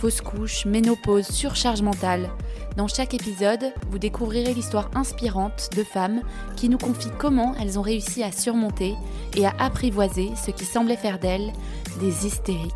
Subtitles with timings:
[0.00, 2.30] fausse couche, ménopause, surcharge mentale.
[2.78, 6.22] Dans chaque épisode, vous découvrirez l'histoire inspirante de femmes
[6.56, 8.94] qui nous confient comment elles ont réussi à surmonter
[9.36, 11.52] et à apprivoiser ce qui semblait faire d'elles
[12.00, 12.72] des hystériques.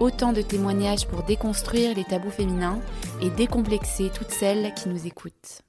[0.00, 2.80] Autant de témoignages pour déconstruire les tabous féminins
[3.22, 5.62] et décomplexer toutes celles qui nous écoutent.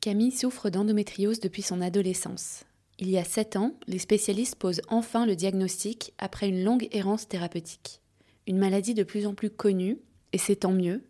[0.00, 2.64] Camille souffre d'endométriose depuis son adolescence.
[3.00, 7.28] Il y a 7 ans, les spécialistes posent enfin le diagnostic après une longue errance
[7.28, 8.00] thérapeutique.
[8.48, 9.98] Une maladie de plus en plus connue,
[10.32, 11.04] et c'est tant mieux,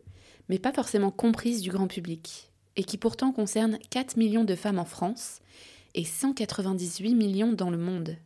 [0.51, 4.79] mais pas forcément comprise du grand public, et qui pourtant concerne 4 millions de femmes
[4.79, 5.41] en France
[5.95, 8.17] et 198 millions dans le monde.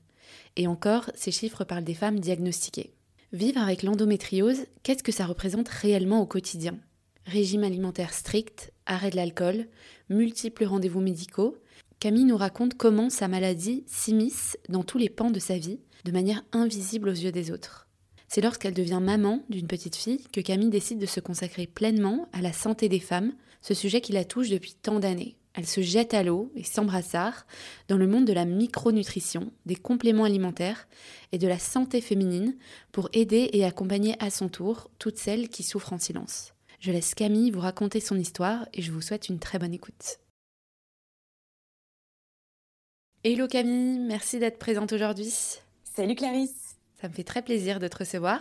[0.57, 2.93] Et encore, ces chiffres parlent des femmes diagnostiquées.
[3.33, 6.79] Vivre avec l'endométriose, qu'est-ce que ça représente réellement au quotidien?
[7.27, 9.69] Régime alimentaire strict, arrêt de l'alcool,
[10.09, 11.57] multiples rendez-vous médicaux,
[12.03, 16.11] Camille nous raconte comment sa maladie s'immisce dans tous les pans de sa vie, de
[16.11, 17.86] manière invisible aux yeux des autres.
[18.27, 22.42] C'est lorsqu'elle devient maman d'une petite fille que Camille décide de se consacrer pleinement à
[22.42, 25.36] la santé des femmes, ce sujet qui la touche depuis tant d'années.
[25.55, 27.47] Elle se jette à l'eau et s'embrassard
[27.86, 30.89] dans le monde de la micronutrition, des compléments alimentaires
[31.30, 32.56] et de la santé féminine
[32.91, 36.53] pour aider et accompagner à son tour toutes celles qui souffrent en silence.
[36.80, 40.19] Je laisse Camille vous raconter son histoire et je vous souhaite une très bonne écoute.
[43.25, 45.33] Hello Camille, merci d'être présente aujourd'hui.
[45.84, 46.77] Salut Clarisse.
[47.01, 48.41] Ça me fait très plaisir de te recevoir.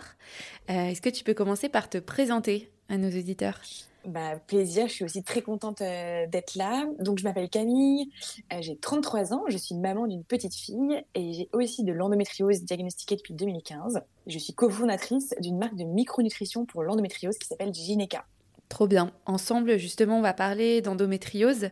[0.70, 3.60] Euh, est-ce que tu peux commencer par te présenter à nos auditeurs?
[4.04, 6.84] Bah, plaisir, je suis aussi très contente euh, d'être là.
[6.98, 8.10] Donc, je m'appelle Camille,
[8.52, 12.62] euh, j'ai 33 ans, je suis maman d'une petite fille et j'ai aussi de l'endométriose
[12.62, 14.00] diagnostiquée depuis 2015.
[14.26, 18.24] Je suis cofondatrice d'une marque de micronutrition pour l'endométriose qui s'appelle Gineca.
[18.72, 19.10] Trop bien.
[19.26, 21.68] Ensemble, justement, on va parler d'endométriose,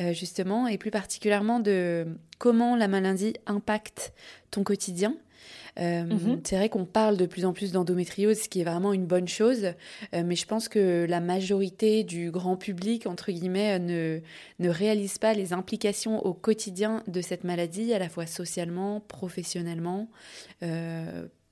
[0.00, 2.04] euh, justement, et plus particulièrement de
[2.38, 4.12] comment la maladie impacte
[4.50, 5.14] ton quotidien.
[5.78, 6.40] Euh, mhm.
[6.42, 9.28] C'est vrai qu'on parle de plus en plus d'endométriose, ce qui est vraiment une bonne
[9.28, 9.66] chose,
[10.14, 14.18] euh, mais je pense que la majorité du grand public, entre guillemets, ne,
[14.58, 20.08] ne réalise pas les implications au quotidien de cette maladie, à la fois socialement, professionnellement,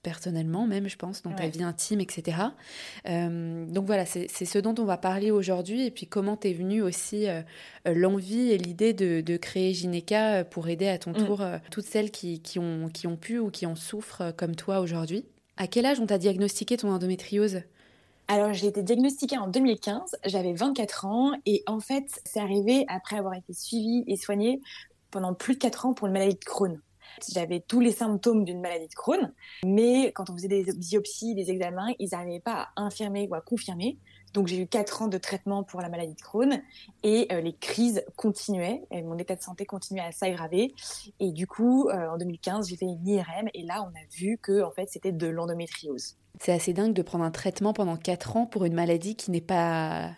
[0.02, 2.38] personnellement même, je pense, dans ta vie intime, etc.
[3.08, 6.82] Euh, donc voilà, c'est ce dont on va parler aujourd'hui et puis comment t'es venue
[6.82, 7.42] aussi euh,
[7.86, 11.26] euh, l'envie et l'idée de, créer Gineca pour aider à ton mm.
[11.26, 14.80] tour toutes celles qui, qui, ont, qui ont pu ou qui en souffrent comme toi
[14.80, 15.24] aujourd'hui.
[15.56, 17.62] À quel âge on t'a diagnostiqué ton endométriose?
[18.28, 23.16] Alors, j'ai été diagnostiquée en 2015, j'avais 24 ans et en fait, c'est arrivé après
[23.16, 24.60] avoir été suivie et soignée
[25.10, 26.80] pendant plus de 4 ans pour une maladie de Crohn.
[27.32, 29.32] J'avais tous les symptômes d'une maladie de Crohn,
[29.64, 33.40] mais quand on faisait des biopsies, des examens, ils n'arrivaient pas à infirmer ou à
[33.40, 33.98] confirmer.
[34.32, 36.62] Donc j'ai eu quatre ans de traitement pour la maladie de Crohn
[37.02, 40.74] et euh, les crises continuaient, et mon état de santé continuait à s'aggraver.
[41.18, 44.38] Et du coup, euh, en 2015, j'ai fait une IRM et là, on a vu
[44.40, 46.16] que en fait, c'était de l'endométriose.
[46.40, 49.40] C'est assez dingue de prendre un traitement pendant quatre ans pour une maladie qui n'est
[49.40, 50.12] pas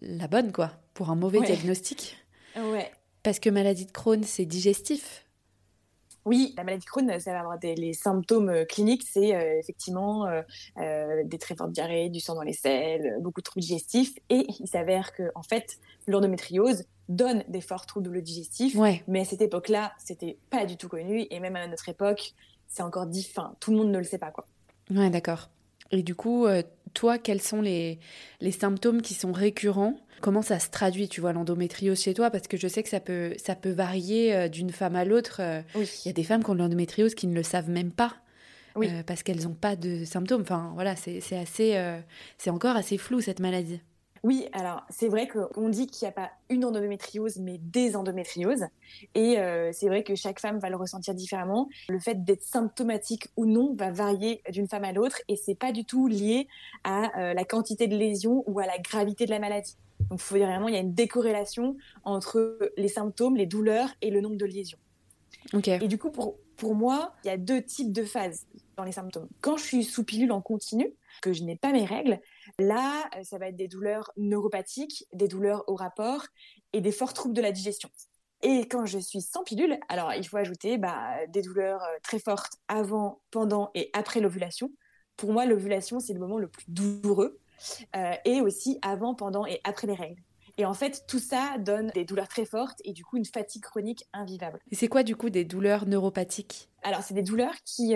[0.00, 2.16] la bonne, quoi, pour un mauvais diagnostic.
[2.56, 2.90] Ouais.
[3.22, 5.26] Parce que maladie de Crohn, c'est digestif.
[6.24, 10.26] Oui, la maladie Crohn, ça va avoir des, les symptômes euh, cliniques, c'est euh, effectivement
[10.26, 14.46] euh, des très fortes diarrhées, du sang dans les selles, beaucoup de troubles digestifs, et
[14.60, 18.76] il s'avère que en fait, l'endométriose donne des forts troubles digestifs,
[19.08, 22.34] mais à cette époque-là, c'était pas du tout connu, et même à notre époque,
[22.68, 24.46] c'est encore dit, tout le monde ne le sait pas, quoi.
[24.90, 25.48] Ouais, d'accord.
[25.92, 26.46] Et du coup,
[26.94, 27.98] toi, quels sont les,
[28.40, 29.96] les symptômes qui sont récurrents?
[30.20, 32.30] Comment ça se traduit, tu vois, l'endométriose chez toi?
[32.30, 35.40] Parce que je sais que ça peut, ça peut varier euh, d'une femme à l'autre.
[35.40, 37.90] Euh, il y a des femmes qui ont de l'endométriose qui ne le savent même
[37.90, 38.16] pas.
[38.76, 38.88] Oui.
[38.88, 40.42] Euh, parce qu'elles n'ont pas de symptômes.
[40.42, 41.76] Enfin, voilà, c'est assez,
[42.38, 43.80] c'est encore assez flou cette maladie.
[44.24, 48.66] Oui, alors c'est vrai qu'on dit qu'il n'y a pas une endométriose, mais des endométrioses.
[49.16, 49.36] Et
[49.72, 51.68] c'est vrai que chaque femme va le ressentir différemment.
[51.88, 55.72] Le fait d'être symptomatique ou non va varier d'une femme à l'autre et c'est pas
[55.72, 56.46] du tout lié
[56.84, 59.76] à la quantité de lésions ou à la gravité de la maladie.
[60.10, 63.88] Donc, il faut dire vraiment, il y a une décorrélation entre les symptômes, les douleurs
[64.02, 64.78] et le nombre de lésions.
[65.52, 68.46] Et du coup, pour, pour moi, il y a deux types de phases
[68.76, 69.28] dans les symptômes.
[69.40, 72.20] Quand je suis sous pilule en continu, que je n'ai pas mes règles,
[72.58, 76.26] là, ça va être des douleurs neuropathiques, des douleurs au rapport
[76.72, 77.90] et des forts troubles de la digestion.
[78.42, 82.18] Et quand je suis sans pilule, alors il faut ajouter bah, des douleurs euh, très
[82.18, 84.72] fortes avant, pendant et après l'ovulation,
[85.16, 87.38] pour moi, l'ovulation, c'est le moment le plus douloureux,
[88.24, 90.20] et aussi avant, pendant et après les règles.
[90.58, 93.62] Et en fait, tout ça donne des douleurs très fortes et du coup une fatigue
[93.62, 94.60] chronique invivable.
[94.70, 96.68] Et c'est quoi du coup des douleurs neuropathiques?
[96.82, 97.94] Alors, c'est des douleurs qui,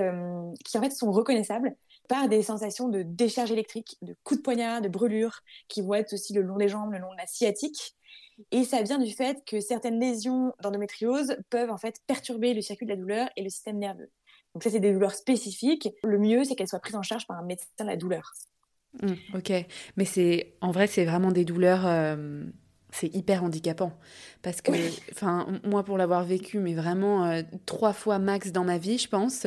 [0.64, 1.74] qui en fait sont reconnaissables
[2.08, 6.12] par des sensations de décharge électrique, de coups de poignard, de brûlures, qui vont être
[6.12, 7.94] aussi le long des jambes, le long de la sciatique.
[8.50, 12.86] Et ça vient du fait que certaines lésions d'endométriose peuvent en fait perturber le circuit
[12.86, 14.10] de la douleur et le système nerveux.
[14.54, 15.88] Donc ça, c'est des douleurs spécifiques.
[16.04, 18.32] Le mieux, c'est qu'elles soient prises en charge par un médecin de la douleur.
[19.02, 19.52] Mmh, ok,
[19.96, 21.86] mais c'est en vrai, c'est vraiment des douleurs.
[21.86, 22.44] Euh,
[22.90, 23.92] c'est hyper handicapant.
[24.42, 24.72] Parce que,
[25.12, 29.08] enfin, moi pour l'avoir vécu, mais vraiment euh, trois fois max dans ma vie, je
[29.08, 29.46] pense,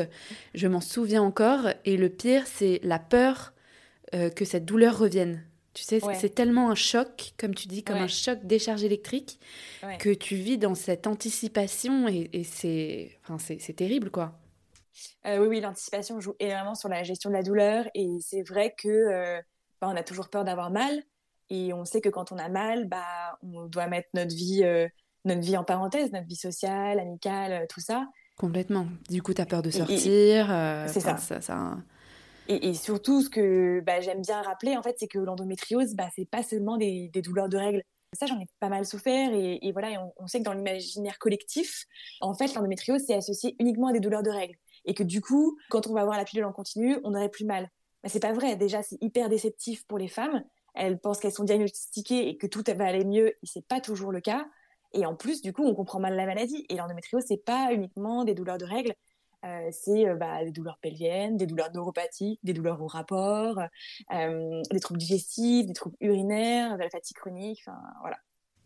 [0.53, 1.69] je m'en souviens encore.
[1.85, 3.53] Et le pire, c'est la peur
[4.13, 5.43] euh, que cette douleur revienne.
[5.73, 9.39] Tu sais, c'est tellement un choc, comme tu dis, comme un choc décharge électrique,
[9.99, 14.33] que tu vis dans cette anticipation et, et c'est, enfin, c'est terrible, quoi.
[15.25, 17.85] Euh, oui, oui, l'anticipation joue énormément sur la gestion de la douleur.
[17.93, 19.39] Et c'est vrai que
[19.79, 21.01] bah, on a toujours peur d'avoir mal,
[21.49, 24.87] et on sait que quand on a mal, bah, on doit mettre notre vie, euh,
[25.25, 28.07] notre vie en parenthèse, notre vie sociale, amicale, euh, tout ça.
[28.37, 28.87] Complètement.
[29.09, 30.51] Du coup, tu as peur de sortir.
[30.51, 31.17] Euh, c'est ça.
[31.17, 31.77] ça,
[32.47, 36.29] Et, surtout, ce que bah, j'aime bien rappeler, en fait, c'est que l'endométriose, bah, c'est
[36.29, 37.83] pas seulement des, douleurs de règles.
[38.17, 39.33] Ça, j'en ai pas mal souffert.
[39.33, 41.85] Et, voilà, on, sait que dans l'imaginaire collectif,
[42.21, 44.55] en fait, l'endométriose, c'est associé uniquement à des douleurs de règles.
[44.85, 47.45] Et que du coup, quand on va avoir la pilule en continu, on n'aurait plus
[47.45, 47.69] mal.
[48.03, 48.55] Mais c'est pas vrai.
[48.55, 50.43] Déjà, c'est hyper déceptif pour les femmes
[50.79, 54.11] elles pensent qu'elles sont diagnostiquées et que tout va aller mieux, et c'est pas toujours
[54.11, 54.45] le cas.
[54.93, 56.65] Et en plus, du coup, on comprend mal la maladie.
[56.69, 58.93] Et l'endométriose, c'est pas uniquement des douleurs de règles,
[59.45, 63.59] euh, c'est euh, bah, des douleurs pelviennes, des douleurs neuropathiques, des douleurs au rapport,
[64.13, 68.17] euh, des troubles digestifs, des troubles urinaires, de la fatigue chronique, enfin voilà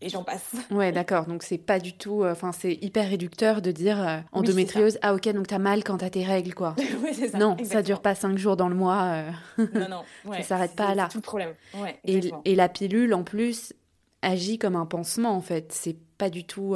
[0.04, 0.52] et j'en passe.
[0.72, 1.26] Ouais, d'accord.
[1.26, 5.00] Donc c'est pas du tout, enfin c'est hyper réducteur de dire endométriose.
[5.02, 6.76] ah ok, donc t'as mal quand t'as tes règles, quoi.
[7.04, 7.38] oui, c'est ça.
[7.38, 9.24] Non, ça dure pas cinq jours dans le mois.
[9.58, 10.04] non, non.
[10.26, 11.08] Ouais, ça s'arrête pas là.
[11.08, 11.54] C'est tout le problème.
[11.76, 13.74] Ouais, et, et, la pilule, en plus,
[14.22, 15.72] agit comme un pansement, en fait.
[15.72, 16.76] C'est pas du tout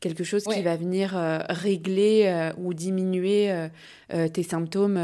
[0.00, 1.12] quelque chose qui va venir
[1.48, 3.68] régler ou diminuer
[4.08, 4.98] tes symptômes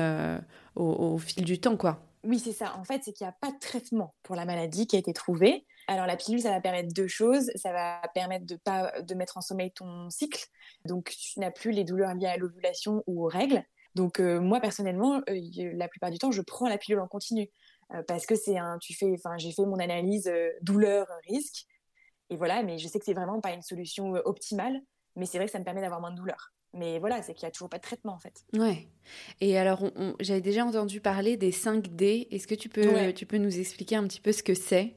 [0.76, 2.00] au, au, fil du temps, quoi.
[2.25, 2.76] Oui, c'est ça.
[2.79, 5.12] En fait, c'est qu'il n'y a pas de traitement pour la maladie qui a été
[5.12, 5.64] trouvé.
[5.90, 7.50] Alors la pilule, ça va permettre deux choses.
[7.56, 10.46] Ça va permettre de pas de mettre en sommeil ton cycle,
[10.84, 13.64] donc tu n'as plus les douleurs liées à l'ovulation ou aux règles.
[13.96, 17.50] Donc euh, moi personnellement, euh, la plupart du temps, je prends la pilule en continu
[17.92, 20.32] euh, parce que c'est un, tu fais, enfin j'ai fait mon analyse
[20.62, 21.66] douleur risque
[22.31, 24.81] et voilà, mais je sais que c'est vraiment pas une solution optimale,
[25.16, 26.52] mais c'est vrai que ça me permet d'avoir moins de douleur.
[26.72, 28.44] Mais voilà, c'est qu'il n'y a toujours pas de traitement en fait.
[28.56, 28.87] Ouais.
[29.40, 29.82] Et alors,
[30.20, 32.28] j'avais déjà entendu parler des 5D.
[32.31, 34.94] Est-ce que tu peux, tu peux nous expliquer un petit peu ce que c'est?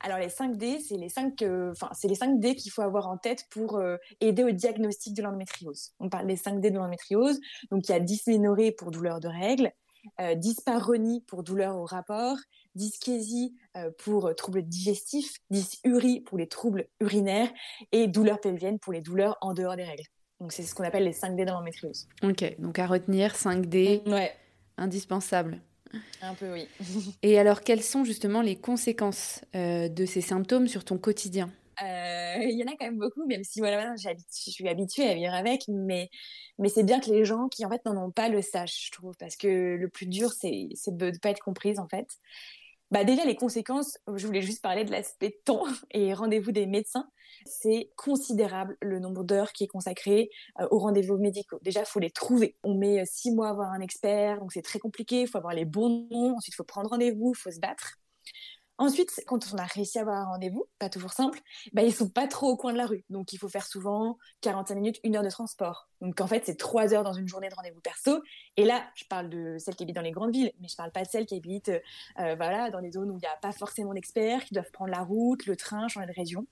[0.00, 3.08] Alors les 5D, c'est les 5, euh, enfin c'est les 5 D qu'il faut avoir
[3.08, 5.92] en tête pour euh, aider au diagnostic de l'endométriose.
[6.00, 7.40] On parle des 5 D de l'endométriose.
[7.70, 9.72] Donc il y a dysménorrhée pour douleur de règles,
[10.20, 12.36] euh, dysparonie pour douleur au rapport,
[12.74, 13.54] dyschésie
[13.98, 17.50] pour troubles digestifs, dysurie pour les troubles urinaires
[17.92, 20.04] et douleur pelvienne pour les douleurs en dehors des règles.
[20.40, 22.08] Donc c'est ce qu'on appelle les 5 D de l'endométriose.
[22.22, 24.02] Ok, donc à retenir 5 D.
[24.06, 24.32] Ouais.
[24.76, 25.60] Indispensable.
[26.22, 26.68] Un peu, oui.
[27.22, 31.50] Et alors, quelles sont justement les conséquences euh, de ces symptômes sur ton quotidien?
[31.82, 35.14] Euh, il y en a quand même beaucoup, même si voilà, je suis habituée à
[35.14, 36.08] vivre avec, mais,
[36.58, 38.92] mais c'est bien que les gens qui en fait n'en ont pas le sachent, je
[38.92, 42.06] trouve, parce que le plus dur, c'est de ne pas être comprise en fait.
[42.94, 47.08] Bah déjà les conséquences, je voulais juste parler de l'aspect temps et rendez-vous des médecins.
[47.44, 51.58] C'est considérable le nombre d'heures qui est consacré euh, aux rendez-vous médicaux.
[51.62, 52.54] Déjà, faut les trouver.
[52.62, 55.22] On met euh, six mois à avoir un expert, donc c'est très compliqué.
[55.22, 56.36] Il faut avoir les bons noms.
[56.36, 57.98] Ensuite, il faut prendre rendez-vous, il faut se battre.
[58.76, 61.40] Ensuite, quand on a réussi à avoir un rendez-vous, pas toujours simple,
[61.72, 63.04] bah, ils sont pas trop au coin de la rue.
[63.08, 65.88] Donc, il faut faire souvent 45 minutes, une heure de transport.
[66.00, 68.20] Donc, en fait, c'est trois heures dans une journée de rendez-vous perso.
[68.56, 70.90] Et là, je parle de celles qui habitent dans les grandes villes, mais je parle
[70.90, 73.52] pas de celles qui habitent, euh, voilà, dans des zones où il n'y a pas
[73.52, 76.44] forcément d'experts, qui doivent prendre la route, le train, changer de région.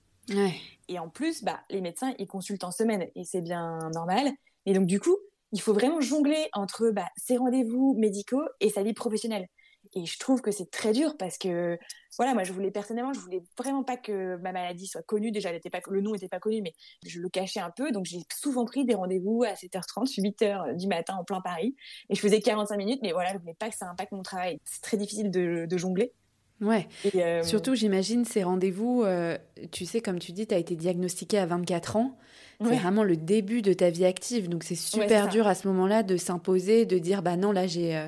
[0.87, 4.31] Et en plus, bah, les médecins, ils consultent en semaine et c'est bien normal.
[4.65, 5.17] Et donc, du coup,
[5.51, 9.47] il faut vraiment jongler entre bah, ses rendez-vous médicaux et sa vie professionnelle.
[9.95, 11.77] Et je trouve que c'est très dur parce que,
[12.17, 15.31] voilà, moi, je voulais personnellement, je voulais vraiment pas que ma maladie soit connue.
[15.31, 16.73] Déjà, elle était pas, le nom n'était pas connu, mais
[17.05, 17.91] je le cachais un peu.
[17.91, 21.75] Donc, j'ai souvent pris des rendez-vous à 7h30, 8h du matin en plein Paris.
[22.09, 24.59] Et je faisais 45 minutes, mais voilà, je voulais pas que ça impacte mon travail.
[24.65, 26.13] C'est très difficile de, jongler.
[26.61, 26.87] Ouais.
[27.15, 29.37] Euh, Surtout, j'imagine ces rendez-vous, euh,
[29.71, 32.17] tu sais, comme tu dis, tu as été diagnostiquée à 24 ans.
[32.61, 34.47] C'est vraiment le début de ta vie active.
[34.47, 37.97] Donc, c'est super dur à ce moment-là de s'imposer, de dire, bah non, là, j'ai
[37.97, 38.07] euh,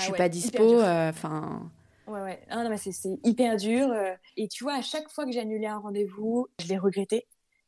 [0.00, 0.80] je ah suis pas dispo.
[0.80, 1.70] Euh, enfin.
[2.06, 2.40] ouais, ouais.
[2.48, 3.88] Ah, non, mais c'est hyper dur.
[3.90, 4.14] Euh.
[4.36, 7.26] Et tu vois, à chaque fois que j'ai annulé un rendez-vous, je l'ai regretté.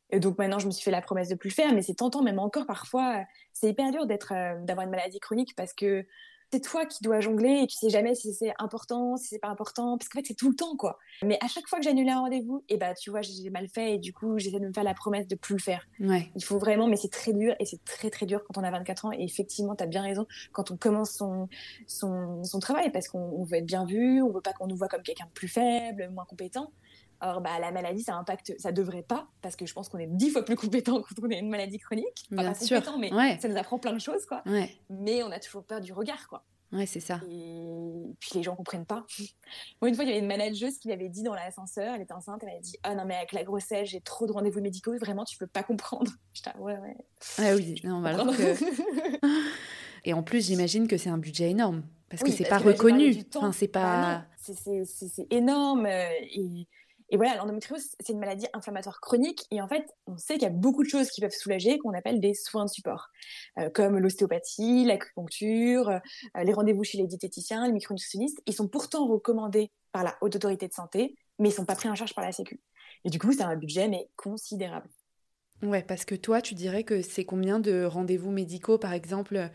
[0.09, 2.21] Et donc maintenant, je me suis fait la promesse de plus faire, mais c'est tentant,
[2.21, 3.23] même encore parfois.
[3.51, 6.05] C'est hyper dur d'être, euh, d'avoir une maladie chronique parce que
[6.53, 9.47] c'est toi qui dois jongler et tu sais jamais si c'est important, si c'est pas
[9.47, 10.99] important, parce qu'en fait c'est tout le temps quoi.
[11.23, 13.67] Mais à chaque fois que j'annule un rendez-vous, et eh bah tu vois j'ai mal
[13.67, 15.87] fait et du coup j'essaie de me faire la promesse de plus le faire.
[15.99, 16.29] Ouais.
[16.35, 18.69] Il faut vraiment, mais c'est très dur et c'est très très dur quand on a
[18.69, 21.49] 24 ans et effectivement tu as bien raison quand on commence son
[21.87, 24.89] son, son travail parce qu'on veut être bien vu, on veut pas qu'on nous voit
[24.89, 26.71] comme quelqu'un de plus faible, moins compétent.
[27.25, 30.07] Or, bah, la maladie, ça impacte, ça devrait pas, parce que je pense qu'on est
[30.07, 32.25] dix fois plus compétent quand on a une maladie chronique.
[32.31, 32.77] Bien pas sûr.
[32.79, 33.37] compétent, mais Ouais.
[33.41, 34.41] ça nous apprend plein de choses, quoi.
[34.45, 36.43] Ouais, Mais on a toujours peur du regard, quoi.
[36.73, 37.21] ouais c'est ça.
[37.29, 39.05] Et puis les gens comprennent pas.
[39.81, 42.13] Moi, une fois, il y avait une manageuse qui m'avait dit dans l'ascenseur, elle était
[42.13, 44.97] enceinte, elle m'avait dit Ah non, mais avec la grossesse, j'ai trop de rendez-vous médicaux,
[44.97, 46.11] vraiment, tu peux pas comprendre.
[46.33, 46.97] J'étais ah, ouais, ouais.
[47.37, 49.23] Ah oui, non, bah alors que...
[50.05, 51.83] Et en plus, j'imagine que c'est un budget énorme.
[52.09, 53.23] Parce que Oui, c'est pas que reconnu.
[53.35, 54.15] Enfin, c'est Bah pas.
[54.17, 54.23] non,
[54.55, 55.85] c'est- c'est- c'est énorme.
[55.85, 56.67] euh, Et,
[57.09, 59.45] et voilà, l'endométriose, c'est une maladie inflammatoire chronique.
[59.51, 61.93] Et en fait, on sait qu'il y a beaucoup de choses qui peuvent soulager, qu'on
[61.93, 63.07] appelle des soins de support,
[63.59, 68.41] euh, comme l'ostéopathie, l'acupuncture, euh, les rendez-vous chez les diététiciens, les micronutritionnistes.
[68.45, 71.89] Ils sont pourtant recommandés par la haute autorité de santé, mais ils sont pas pris
[71.89, 72.61] en charge par la Sécu.
[73.05, 74.89] Et du coup, c'est un budget, mais considérable.
[75.61, 79.49] Ouais, parce que toi, tu dirais que c'est combien de rendez-vous médicaux, par exemple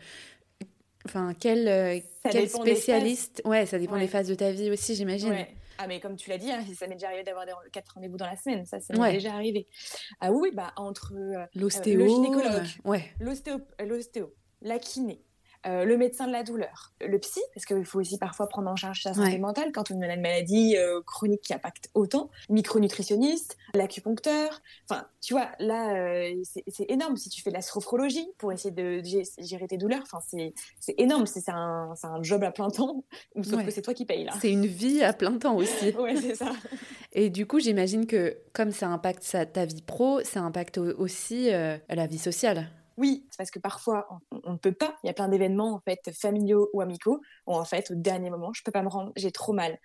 [1.05, 3.41] Enfin, quel, euh, quel spécialiste?
[3.45, 4.01] Ouais, ça dépend Ouais.
[4.01, 5.29] des phases de ta vie aussi, j'imagine.
[5.29, 5.55] Ouais.
[5.81, 8.25] Ah mais comme tu l'as dit, hein, ça m'est déjà arrivé d'avoir quatre rendez-vous dans
[8.25, 9.13] la semaine, ça, ça m'est Ouais.
[9.13, 9.65] déjà arrivé.
[10.19, 11.97] Ah oui, bah entre euh, L'ostéo.
[11.99, 12.45] le gynécologue.
[12.85, 13.05] euh, Ouais.
[13.21, 15.23] l'ostéo, l'ostéo, la kiné,
[15.65, 18.75] euh, le médecin de la douleur, le psy, parce qu'il faut aussi parfois prendre en
[18.75, 19.37] charge sa santé Ouais.
[19.39, 25.33] mentale quand on a une maladie euh, chronique qui impacte autant, micronutritionniste, l'acupuncteur, enfin, tu
[25.33, 26.33] vois, là, euh,
[26.67, 27.17] c'est énorme.
[27.17, 30.53] Si tu fais de la sophrologie pour essayer de gé- gérer tes douleurs, enfin, c'est
[30.97, 33.03] énorme, c'est un, un job à plein temps,
[33.43, 33.65] sauf Ouais.
[33.65, 34.33] que c'est toi qui payes là.
[34.39, 35.91] C'est une vie à plein temps aussi.
[35.99, 36.51] Ouais, c'est ça.
[37.13, 40.97] Et du coup, j'imagine que comme ça impacte sa- ta vie pro, ça impacte au-
[40.99, 42.69] aussi la vie sociale.
[42.99, 44.09] Oui, c'est parce que parfois
[44.43, 44.97] on, ne peut pas.
[45.03, 48.29] Il y a plein d'événements en fait familiaux ou amicaux où en fait au dernier
[48.29, 49.79] moment je peux pas me rendre, j'ai trop mal.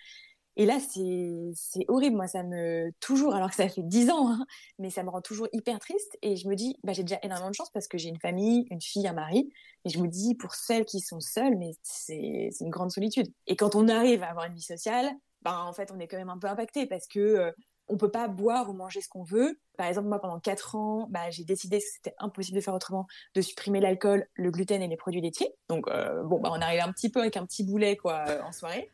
[0.57, 2.17] Et là c'est horrible.
[2.17, 4.45] Moi ça me toujours alors que ça fait dix ans, hein,
[4.81, 6.19] mais ça me rend toujours hyper triste.
[6.23, 8.67] Et je me dis bah j'ai déjà énormément de chance parce que j'ai une famille,
[8.73, 9.49] une fille, un mari.
[9.85, 13.33] Et je me dis pour celles qui sont seules, mais c'est c'est une grande solitude.
[13.47, 16.17] Et quand on arrive à avoir une vie sociale, bah en fait on est quand
[16.19, 17.53] même un peu impacté parce que euh,
[17.89, 19.59] on peut pas boire ou manger ce qu'on veut.
[19.77, 23.07] Par exemple, moi, pendant quatre ans, bah, j'ai décidé que c'était impossible de faire autrement,
[23.35, 25.53] de supprimer l'alcool, le gluten et les produits laitiers.
[25.69, 28.43] Donc, euh, bon, bah, on arrive un petit peu avec un petit boulet, quoi, euh,
[28.43, 28.91] en soirée.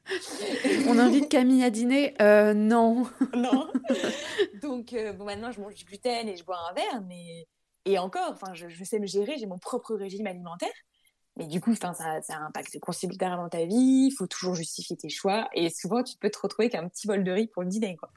[0.89, 3.07] On invite Camille à dîner Euh, Non.
[3.35, 3.69] non.
[4.63, 7.47] Donc, bon, maintenant, je mange du gluten et je bois un verre, mais
[7.87, 10.69] et encore, enfin, je, je sais me gérer, j'ai mon propre régime alimentaire.
[11.41, 14.09] Mais du coup, ça, ça impacte considérablement ta vie.
[14.11, 17.25] Il faut toujours justifier tes choix, et souvent, tu peux te retrouver qu'un petit bol
[17.25, 18.11] de riz pour le dîner, quoi.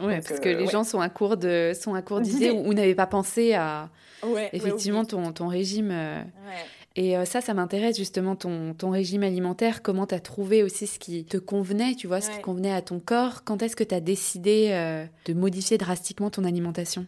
[0.00, 0.70] Ouais, Donc, parce que euh, les ouais.
[0.70, 2.50] gens sont à court de sont à court D'idées.
[2.50, 3.90] ou, ou n'avaient pas pensé à
[4.22, 5.90] Ouais, effectivement ouais, ton, ton régime.
[5.92, 6.22] euh.
[6.94, 9.82] Et euh, ça, ça m'intéresse justement ton, ton régime alimentaire.
[9.82, 12.82] Comment tu as trouvé aussi ce qui te convenait, tu vois, ce qui convenait à
[12.82, 13.44] ton corps?
[13.44, 17.06] Quand est-ce que tu as décidé euh, de modifier drastiquement ton alimentation?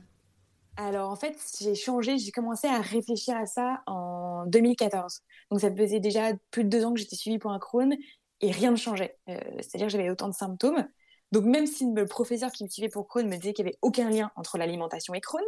[0.76, 5.20] Alors en fait, j'ai changé, j'ai commencé à réfléchir à ça en 2014.
[5.50, 7.94] Donc ça faisait déjà plus de deux ans que j'étais suivie pour un Crohn
[8.40, 9.16] et rien ne changeait.
[9.28, 10.86] Euh, C'est-à-dire j'avais autant de symptômes.
[11.30, 13.78] Donc même si le professeur qui me suivait pour Crohn me disait qu'il n'y avait
[13.82, 15.42] aucun lien entre l'alimentation et Crohn,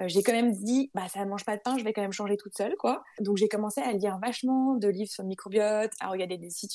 [0.00, 2.02] euh, j'ai quand même dit bah ça ne mange pas de pain, je vais quand
[2.02, 3.02] même changer toute seule quoi.
[3.20, 6.72] Donc j'ai commencé à lire vachement de livres sur le microbiote, à regarder des sites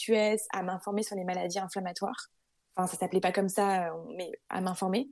[0.53, 2.27] à m'informer sur les maladies inflammatoires.
[2.75, 5.09] Enfin ça s'appelait pas comme ça, euh, mais à m'informer.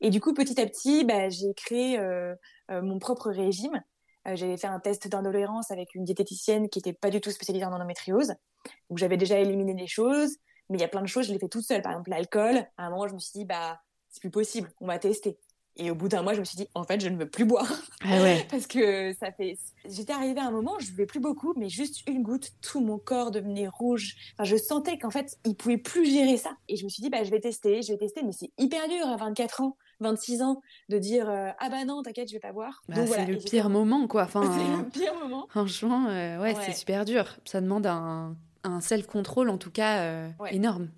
[0.00, 2.34] Et du coup, petit à petit, bah, j'ai créé euh,
[2.70, 3.82] euh, mon propre régime.
[4.26, 7.64] Euh, j'avais fait un test d'intolérance avec une diététicienne qui n'était pas du tout spécialisée
[7.64, 8.34] en endométriose.
[8.90, 10.36] Donc j'avais déjà éliminé des choses,
[10.68, 11.82] mais il y a plein de choses, je les fais toute seule.
[11.82, 14.86] Par exemple, l'alcool, à un moment, je me suis dit, bah, c'est plus possible, on
[14.86, 15.38] va tester.
[15.78, 17.44] Et au bout d'un mois, je me suis dit, en fait, je ne veux plus
[17.44, 17.70] boire.
[18.02, 18.46] Ah ouais.
[18.50, 19.58] Parce que ça fait.
[19.84, 22.98] J'étais arrivée à un moment, je buvais plus beaucoup, mais juste une goutte, tout mon
[22.98, 24.16] corps devenait rouge.
[24.32, 26.56] Enfin, je sentais qu'en fait, il pouvait plus gérer ça.
[26.68, 28.88] Et je me suis dit, bah, je vais tester, je vais tester, mais c'est hyper
[28.88, 32.40] dur à 24 ans, 26 ans, de dire, euh, ah bah non, t'inquiète, je vais
[32.40, 32.82] pas boire.
[32.88, 33.24] Bah, c'est voilà.
[33.26, 34.22] le pire moment, quoi.
[34.24, 35.46] Enfin, C'est le pire moment.
[35.48, 36.62] franchement, euh, ouais, Ouais.
[36.64, 37.36] c'est super dur.
[37.44, 40.54] Ça demande un, un self-control, en tout cas, euh, Ouais.
[40.54, 40.90] énorme.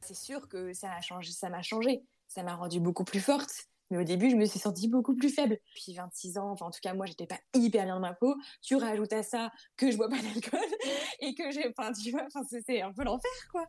[0.00, 2.02] C'est sûr que ça a changé, ça m'a changé.
[2.28, 3.68] Ça m'a rendue beaucoup plus forte.
[3.94, 5.58] Mais au début, je me suis sentie beaucoup plus faible.
[5.76, 8.34] Puis 26 ans, enfin en tout cas moi, j'étais pas hyper bien dans ma peau.
[8.60, 10.58] Tu rajoutes à ça que je bois pas d'alcool
[11.20, 13.66] et que j'ai, enfin tu vois, enfin c'est- c'est un peu l'enfer quoi.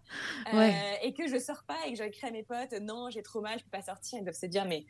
[0.52, 0.74] Euh, Ouais.
[1.04, 3.60] et que je sors pas et que j'écris à mes potes, non j'ai trop mal,
[3.60, 4.18] je peux pas sortir.
[4.20, 4.86] Ils doivent se dire mais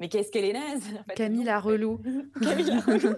[0.00, 0.80] mais qu'est-ce qu'elle est naze.
[1.16, 2.00] Camille la relou.
[2.40, 3.14] Camille la relou.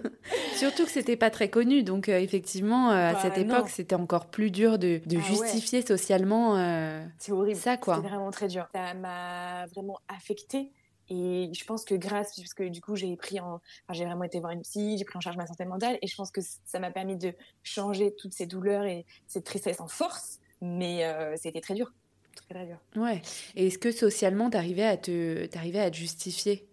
[0.55, 3.93] Surtout que c'était pas très connu, donc euh, effectivement, euh, à Bah, cette époque, c'était
[3.95, 5.21] encore plus dur de, de Ah ouais.
[5.23, 7.59] justifier socialement euh, C'est horrible.
[7.59, 7.97] ça, quoi.
[7.97, 8.67] C'était vraiment très dur.
[8.73, 10.71] Ça m'a vraiment affectée.
[11.13, 14.23] Et je pense que grâce, parce que du coup, j'ai pris en, enfin, j'ai vraiment
[14.23, 16.39] été voir une psy, j'ai pris en charge ma santé mentale, et je pense que
[16.65, 20.39] ça m'a permis de changer toutes ces douleurs et cette tristesse en force.
[20.61, 21.91] Mais euh, c'était très dur,
[22.35, 22.77] très, très dur.
[22.95, 23.21] Ouais.
[23.57, 26.65] Et est-ce que socialement, t'arrivais à te, t'arrivais à te justifier?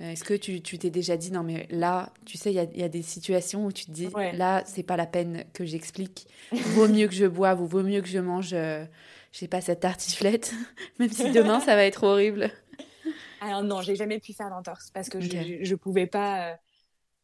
[0.00, 2.80] Euh, Est-ce que tu, tu t'es déjà dit non mais là, tu sais, il y,
[2.80, 6.26] y a, des situations où tu te dis là, c'est pas la peine que j'explique.
[6.52, 8.84] Vaut mieux que je boive ou vaut mieux que je mange, euh,
[9.32, 10.52] je sais pas, cette tartiflette,
[10.98, 12.50] même si demain ça va être horrible.
[13.44, 16.52] Alors non, j'ai jamais pu faire d'entorse parce que je, je pouvais pas.
[16.52, 16.54] Euh,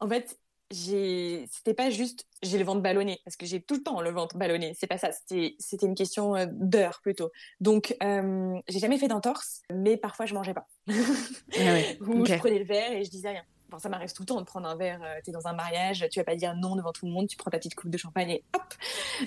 [0.00, 0.39] en fait,
[0.71, 4.11] j'ai, c'était pas juste j'ai le ventre ballonné parce que j'ai tout le temps le
[4.11, 4.77] ventre ballonné.
[4.79, 5.12] C'est pas ça.
[5.12, 7.31] C'était, c'était une question euh, d'heure plutôt.
[7.61, 10.69] Donc, euh, j'ai jamais fait d'entorse, mais parfois je mangeais pas.
[10.89, 10.93] Ah
[12.07, 13.43] Ou je prenais le verre et je disais rien.
[13.71, 15.00] Bon, ça m'arrive tout le temps de prendre un verre.
[15.19, 17.29] tu t'es dans un mariage, tu vas pas dire non devant tout le monde.
[17.29, 18.75] Tu prends ta petite coupe de champagne et hop,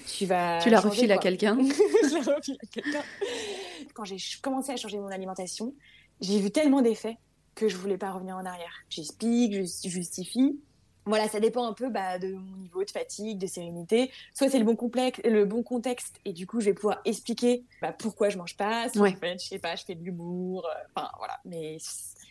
[0.06, 0.60] tu vas.
[0.62, 1.58] Tu la refiles à quelqu'un.
[1.60, 3.04] je la refile à quelqu'un.
[3.96, 5.74] Quand j'ai commencé à changer mon alimentation,
[6.22, 7.18] j'ai vu tellement d'effets
[7.56, 8.74] que je voulais pas revenir en arrière.
[8.90, 10.60] J'explique, je justifie.
[11.06, 14.10] Voilà, ça dépend un peu bah, de mon niveau de fatigue, de sérénité.
[14.34, 17.66] Soit c'est le bon complexe, le bon contexte, et du coup je vais pouvoir expliquer
[17.82, 18.88] bah, pourquoi je mange pas.
[18.90, 20.66] Soit en fait, je sais pas, je fais de l'humour.
[20.66, 21.78] Euh, enfin voilà, mais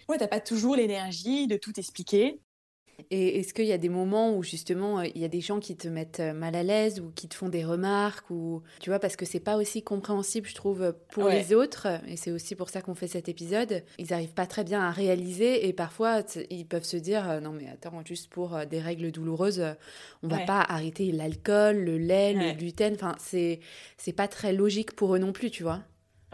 [0.08, 2.40] ouais, t'as pas toujours l'énergie de tout expliquer.
[3.10, 5.60] Et est-ce qu'il y a des moments où justement euh, il y a des gens
[5.60, 8.90] qui te mettent euh, mal à l'aise ou qui te font des remarques ou tu
[8.90, 12.54] vois parce que c'est pas aussi compréhensible je trouve pour les autres et c'est aussi
[12.54, 13.82] pour ça qu'on fait cet épisode.
[13.98, 17.52] Ils arrivent pas très bien à réaliser et parfois ils peuvent se dire euh, non
[17.52, 19.64] mais attends juste pour des règles douloureuses
[20.22, 22.94] on va pas arrêter l'alcool, le lait, le gluten.
[22.94, 23.60] Enfin c'est
[23.96, 25.80] c'est pas très logique pour eux non plus tu vois.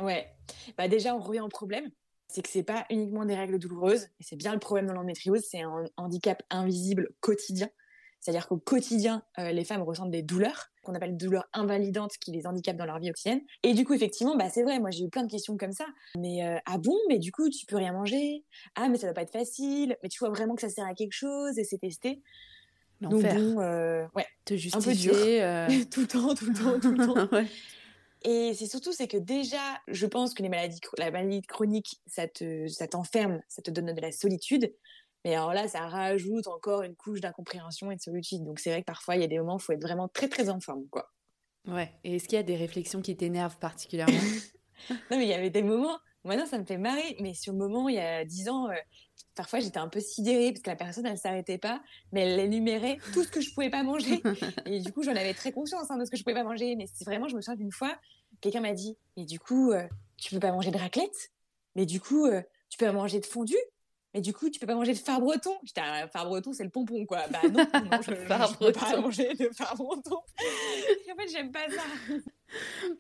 [0.01, 0.29] Ouais.
[0.77, 1.91] Bah déjà on revient au problème
[2.29, 5.43] c'est que c'est pas uniquement des règles douloureuses, et c'est bien le problème de l'endométriose,
[5.49, 7.69] c'est un handicap invisible quotidien.
[8.21, 12.47] C'est-à-dire qu'au quotidien, euh, les femmes ressentent des douleurs, qu'on appelle douleurs invalidantes qui les
[12.47, 13.41] handicapent dans leur vie quotidienne.
[13.63, 15.87] Et du coup, effectivement, bah, c'est vrai, moi j'ai eu plein de questions comme ça.
[16.17, 18.45] Mais euh, ah bon, mais du coup, tu peux rien manger?
[18.75, 19.97] Ah, mais ça va pas être facile.
[20.03, 22.21] Mais tu vois vraiment que ça sert à quelque chose et c'est testé.
[23.01, 25.87] Donc bon, euh, ouais, te justifier un peu dur.
[25.91, 27.37] tout le temps, tout le temps, tout le temps.
[27.37, 27.47] ouais.
[28.23, 32.27] Et c'est surtout, c'est que déjà, je pense que les maladies, la maladie chronique, ça
[32.27, 34.75] te, ça t'enferme, ça te donne de la solitude.
[35.25, 38.45] Mais alors là, ça rajoute encore une couche d'incompréhension et de solitude.
[38.45, 40.09] Donc c'est vrai que parfois, il y a des moments où il faut être vraiment
[40.09, 41.11] très, très en forme, quoi.
[41.67, 41.93] Ouais.
[42.05, 44.19] Et est-ce qu'il y a des réflexions qui t'énervent particulièrement?
[45.11, 47.17] Non, mais il y avait des moments, maintenant, ça me fait marrer.
[47.19, 48.77] Mais sur le moment, il y a dix ans, euh,
[49.39, 52.99] parfois j'étais un peu sidérée parce que la personne elle s'arrêtait pas mais elle énumérait
[53.13, 54.21] tout ce que je pouvais pas manger.
[54.67, 56.75] Et du coup j'en avais très conscience hein, de ce que je pouvais pas manger.
[56.75, 57.97] Mais c'est vraiment je me souviens d'une fois
[58.41, 61.31] quelqu'un m'a dit mais du coup euh, tu peux pas manger de raclette?
[61.77, 63.55] Mais du coup euh, tu peux pas manger de fondue?
[64.15, 65.55] Mais du coup, tu peux pas manger de phare breton.
[65.65, 67.27] J'étais, un phare breton, c'est le pompon, quoi.
[67.31, 67.51] Bah non,
[67.91, 70.17] non je, ne peux pas manger de phare breton.
[70.17, 71.83] en fait, j'aime pas ça.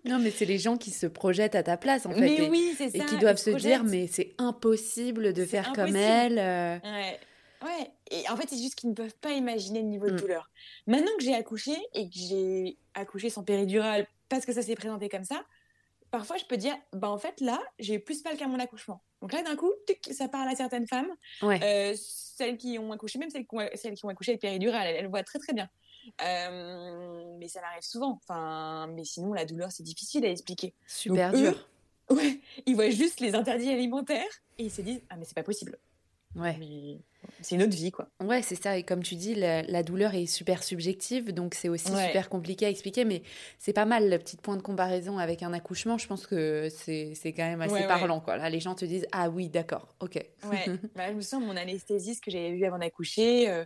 [0.05, 2.21] Non, mais c'est les gens qui se projettent à ta place, en fait.
[2.21, 2.99] Mais et, oui, c'est ça.
[2.99, 6.39] Et qui doivent se dire, mais c'est impossible de faire comme elle.
[6.39, 6.79] Euh.
[6.85, 7.21] Ouais.
[7.63, 7.91] Ouais.
[8.11, 10.21] Et en fait, c'est juste qu'ils ne peuvent pas imaginer le niveau de mm.
[10.21, 10.51] douleur.
[10.87, 15.09] Maintenant que j'ai accouché et que j'ai accouché sans péridurale parce que ça s'est présenté
[15.09, 15.43] comme ça,
[16.11, 19.03] parfois je peux dire, bah en fait là, j'ai plus mal qu'à mon accouchement.
[19.21, 19.73] Donc là, d'un coup,
[20.13, 21.11] ça parle à certaines femmes,
[21.43, 24.87] euh, celles qui ont accouché, même celles qui ont, celles qui ont accouché avec péridurale,
[24.87, 25.69] elles, elles voient très très bien.
[26.23, 28.21] Euh, mais ça m'arrive souvent.
[28.23, 30.75] Enfin, mais sinon, la douleur, c'est difficile à expliquer.
[30.87, 31.69] Super dur.
[32.11, 34.25] ouais, ils voient juste les interdits alimentaires
[34.59, 35.79] et ils se disent ah mais c'est pas possible.
[36.35, 36.57] Ouais.
[37.41, 38.09] C'est une autre vie, quoi.
[38.23, 38.77] Ouais, c'est ça.
[38.77, 42.71] Et comme tu dis, la, douleur est super subjective, donc c'est aussi super compliqué à
[42.71, 43.05] expliquer.
[43.05, 43.23] Mais
[43.59, 45.99] c'est pas mal, le petit point de comparaison avec un accouchement.
[45.99, 48.37] Je pense que c'est quand même assez parlant, quoi.
[48.37, 50.15] Là, les gens te disent Ah oui, d'accord, ok.
[50.51, 50.65] Ouais.
[50.97, 53.65] bah, je me sens, mon anesthésiste que j'avais vu avant d'accoucher, euh,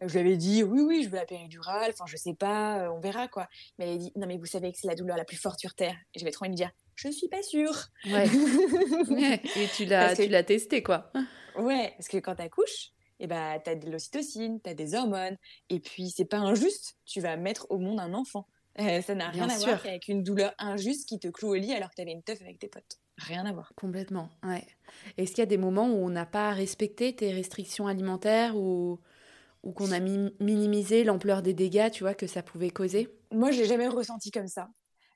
[0.00, 1.90] je lui avais dit Oui, oui, je veux la péridurale.
[1.92, 3.48] Enfin, je sais pas, euh, on verra, quoi.
[3.78, 5.74] Mais elle dit Non, mais vous savez que c'est la douleur la plus forte sur
[5.74, 5.96] Terre.
[6.14, 7.88] Et j'avais trop envie de dire Je suis pas sûre.
[8.06, 8.26] Ouais.
[9.56, 11.12] Et tu l'as testé, quoi.
[11.56, 14.94] Ouais, parce que quand tu accouches, eh ben, tu as de l'ocytocine, tu as des
[14.94, 15.36] hormones,
[15.70, 18.46] et puis c'est pas injuste, tu vas mettre au monde un enfant.
[18.80, 21.72] Euh, ça n'a rien à voir avec une douleur injuste qui te cloue au lit
[21.72, 22.98] alors que tu avais une teuf avec tes potes.
[23.16, 23.72] Rien à voir.
[23.74, 24.64] Complètement, ouais.
[25.16, 29.00] Est-ce qu'il y a des moments où on n'a pas respecté tes restrictions alimentaires ou,
[29.62, 33.08] ou qu'on a minimisé l'ampleur des dégâts, tu vois, que ça pouvait causer?
[33.32, 34.68] Moi, j'ai jamais ressenti comme ça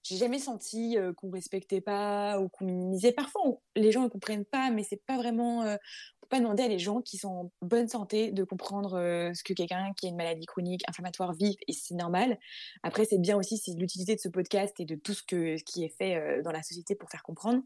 [0.03, 3.13] j'ai jamais senti euh, qu'on respectait pas ou qu'on minimisait.
[3.13, 3.43] Parfois,
[3.77, 5.63] les gens ne comprennent pas, mais c'est pas vraiment.
[5.63, 5.77] Euh,
[6.21, 7.29] peut pas demander à les gens qui sont
[7.61, 11.33] en bonne santé de comprendre euh, ce que quelqu'un qui a une maladie chronique inflammatoire
[11.35, 12.39] vit, et c'est normal.
[12.83, 15.95] Après, c'est bien aussi l'utilité de ce podcast et de tout ce, ce qui est
[15.97, 17.63] fait dans la société pour faire comprendre.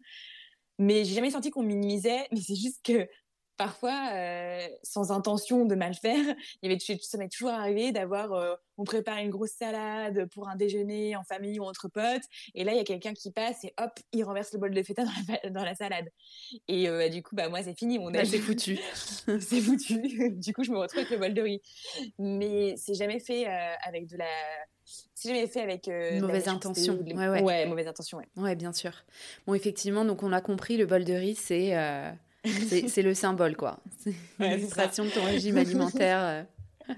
[0.78, 3.08] Mais j'ai jamais senti qu'on minimisait, mais c'est juste que
[3.56, 8.32] parfois, euh, sans intention de mal faire, il y avait, ça m'est toujours arrivé d'avoir,
[8.32, 12.64] euh, on prépare une grosse salade pour un déjeuner en famille ou entre potes, et
[12.64, 15.04] là il y a quelqu'un qui passe et hop, il renverse le bol de feta
[15.04, 16.08] dans la, dans la salade.
[16.68, 18.78] Et euh, du coup, bah moi c'est fini, mon bah, c'est foutu,
[19.40, 20.30] c'est foutu.
[20.36, 21.62] du coup, je me retrouve avec le bol de riz.
[22.18, 24.26] Mais c'est jamais fait avec de la
[25.14, 26.98] c'est jamais fait avec euh, mauvaise intention.
[26.98, 27.42] Ouais, ouais.
[27.42, 28.28] ouais, mauvaise intention, ouais.
[28.36, 28.92] Ouais, bien sûr.
[29.46, 31.74] Bon, effectivement, donc on a compris, le bol de riz, c'est
[32.46, 33.78] c'est le symbole, quoi.
[33.98, 36.18] C'est l'illustration de ton régime alimentaire
[36.88, 36.92] euh,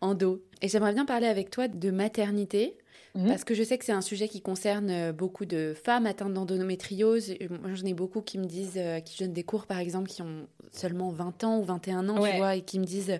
[0.00, 0.42] en dos.
[0.62, 2.76] Et j'aimerais bien parler avec toi de maternité.
[3.14, 3.26] Mhm.
[3.26, 6.34] Parce que je sais que c'est un sujet qui concerne euh, beaucoup de femmes atteintes
[6.34, 7.34] d'endométriose.
[7.48, 10.22] Moi, j'en ai beaucoup qui me disent, euh, qui donnent des cours par exemple, qui
[10.22, 13.18] ont seulement 20 ans ou 21 ans, tu vois, et qui me disent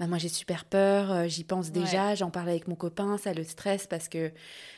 [0.00, 3.32] bah, Moi, j'ai super peur, euh, j'y pense déjà, j'en parle avec mon copain, ça
[3.32, 4.32] le stresse parce que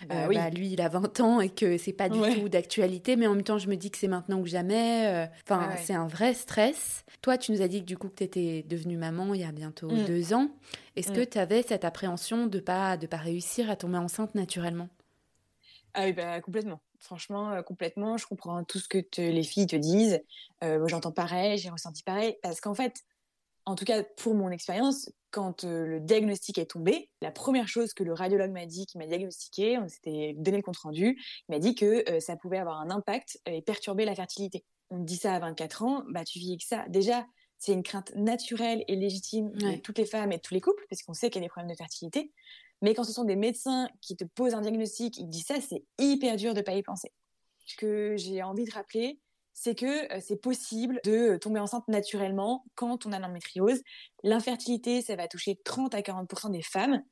[0.06, 3.26] bah bah, lui, il a 20 ans et que c'est pas du tout d'actualité, mais
[3.26, 5.28] en même temps, je me dis que c'est maintenant ou jamais.
[5.44, 7.04] Enfin, c'est un vrai stress.
[7.22, 9.44] Toi, tu nous as dit que du coup, que tu étais devenue maman il y
[9.44, 10.04] a bientôt mm.
[10.04, 10.50] deux ans.
[10.96, 11.14] Est-ce mm.
[11.14, 14.88] que tu avais cette appréhension de pas de pas réussir à tomber enceinte naturellement?
[15.94, 16.80] Ah oui, bah, complètement.
[16.98, 18.16] Franchement, euh, complètement.
[18.16, 20.22] Je comprends tout ce que les filles te disent.
[20.62, 22.36] Euh, moi, j'entends pareil, j'ai ressenti pareil.
[22.42, 23.02] Parce qu'en fait,
[23.64, 27.94] en tout cas pour mon expérience, quand euh, le diagnostic est tombé, la première chose
[27.94, 31.52] que le radiologue m'a dit, qui m'a diagnostiqué, on s'était donné le compte rendu, il
[31.52, 34.64] m'a dit que ça pouvait avoir un impact et perturber la fertilité.
[34.90, 36.84] On te dit ça à 24 ans, bah tu vis avec ça.
[36.88, 37.24] Déjà,
[37.62, 40.84] c'est une crainte naturelle et légitime de toutes les femmes et de tous les couples,
[40.90, 42.32] parce qu'on sait qu'il y a des problèmes de fertilité.
[42.82, 45.60] Mais quand ce sont des médecins qui te posent un diagnostic, ils te disent ça,
[45.60, 47.12] c'est hyper dur de pas y penser.
[47.64, 49.20] Ce que j'ai envie de rappeler,
[49.54, 53.82] c'est que c'est possible de tomber enceinte naturellement quand on a l'endométriose.
[54.22, 57.02] L'infertilité, ça va toucher 30 à 40% des femmes.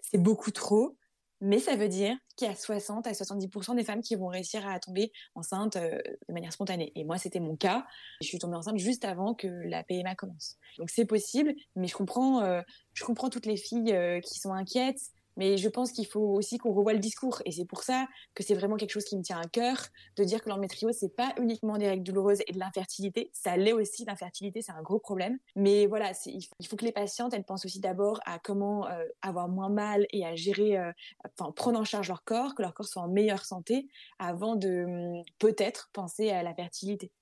[0.00, 0.96] C'est beaucoup trop.
[1.42, 4.66] Mais ça veut dire qu'il y a 60 à 70% des femmes qui vont réussir
[4.66, 6.92] à tomber enceinte de manière spontanée.
[6.94, 7.86] Et moi, c'était mon cas.
[8.22, 10.56] Je suis tombée enceinte juste avant que la PMA commence.
[10.78, 12.62] Donc c'est possible, mais je comprends,
[12.94, 15.00] je comprends toutes les filles qui sont inquiètes.
[15.36, 17.42] Mais je pense qu'il faut aussi qu'on revoie le discours.
[17.44, 19.76] Et c'est pour ça que c'est vraiment quelque chose qui me tient à cœur,
[20.16, 23.30] de dire que l'endométriose, c'est pas uniquement des règles douloureuses et de l'infertilité.
[23.32, 25.38] Ça l'est aussi, l'infertilité, c'est un gros problème.
[25.54, 29.48] Mais voilà, il faut que les patientes, elles pensent aussi d'abord à comment euh, avoir
[29.48, 30.92] moins mal et à gérer, euh,
[31.38, 34.84] enfin, prendre en charge leur corps, que leur corps soit en meilleure santé, avant de
[34.84, 37.12] hum, peut-être penser à la fertilité.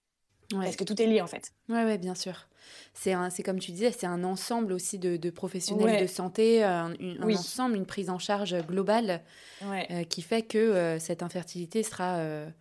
[0.62, 1.52] Parce que tout est lié en fait.
[1.68, 2.46] Oui, ouais, bien sûr.
[2.94, 7.76] C'est comme tu disais, c'est un ensemble aussi de, professionnels de santé, euh, un, ensemble,
[7.76, 9.22] une prise en charge globale
[9.62, 12.18] euh, qui fait que euh, cette infertilité sera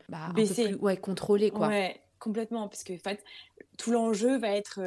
[0.09, 1.51] bah, un peu plus ouais, contrôlée.
[1.51, 1.67] Quoi.
[1.67, 2.67] Ouais, complètement.
[2.67, 3.23] Parce que en fait,
[3.77, 4.79] tout l'enjeu va être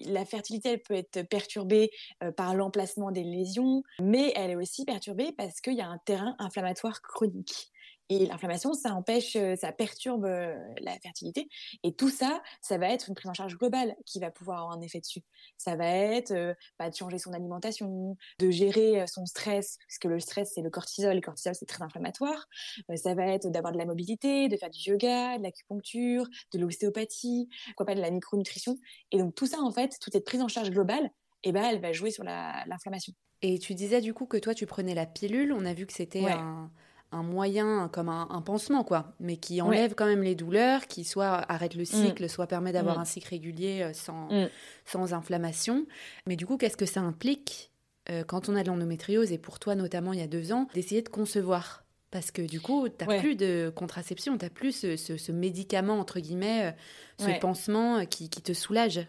[0.00, 1.90] la fertilité, elle peut être perturbée
[2.36, 6.34] par l'emplacement des lésions, mais elle est aussi perturbée parce qu'il y a un terrain
[6.38, 7.70] inflammatoire chronique.
[8.10, 11.48] Et l'inflammation, ça empêche, euh, ça perturbe euh, la fertilité.
[11.82, 14.76] Et tout ça, ça va être une prise en charge globale qui va pouvoir avoir
[14.76, 15.22] un effet dessus.
[15.56, 20.08] Ça va être euh, bah, de changer son alimentation, de gérer son stress, parce que
[20.08, 21.14] le stress, c'est le cortisol.
[21.14, 22.46] Le cortisol, c'est très inflammatoire.
[22.94, 27.48] ça va être d'avoir de la mobilité, de faire du yoga, de l'acupuncture, de l'ostéopathie,
[27.76, 28.76] quoi pas de la micronutrition.
[29.12, 31.10] Et donc tout ça, en fait, toute cette prise en charge globale,
[31.42, 33.14] eh ben, elle va jouer sur l'inflammation.
[33.42, 35.52] Et tu disais du coup que toi, tu prenais la pilule.
[35.52, 36.70] On a vu que c'était un
[37.14, 41.50] un moyen comme un, pansement, quoi, mais qui enlève quand même les douleurs, qui soit
[41.50, 41.86] arrête le mm.
[41.86, 43.02] cycle, soit permet d'avoir mm.
[43.02, 44.48] un cycle régulier euh, sans, mm.
[44.84, 45.86] sans inflammation.
[46.26, 47.70] Mais du coup, qu'est-ce que ça implique
[48.10, 50.68] euh, quand on a de l'endométriose, et pour toi notamment il y a deux ans,
[50.74, 51.84] d'essayer de concevoir?
[52.10, 56.20] Parce que du coup, tu n'as plus de contraception, tu n'as plus ce, médicament, entre
[56.20, 59.06] guillemets, euh, ce pansement qui, qui te soulage.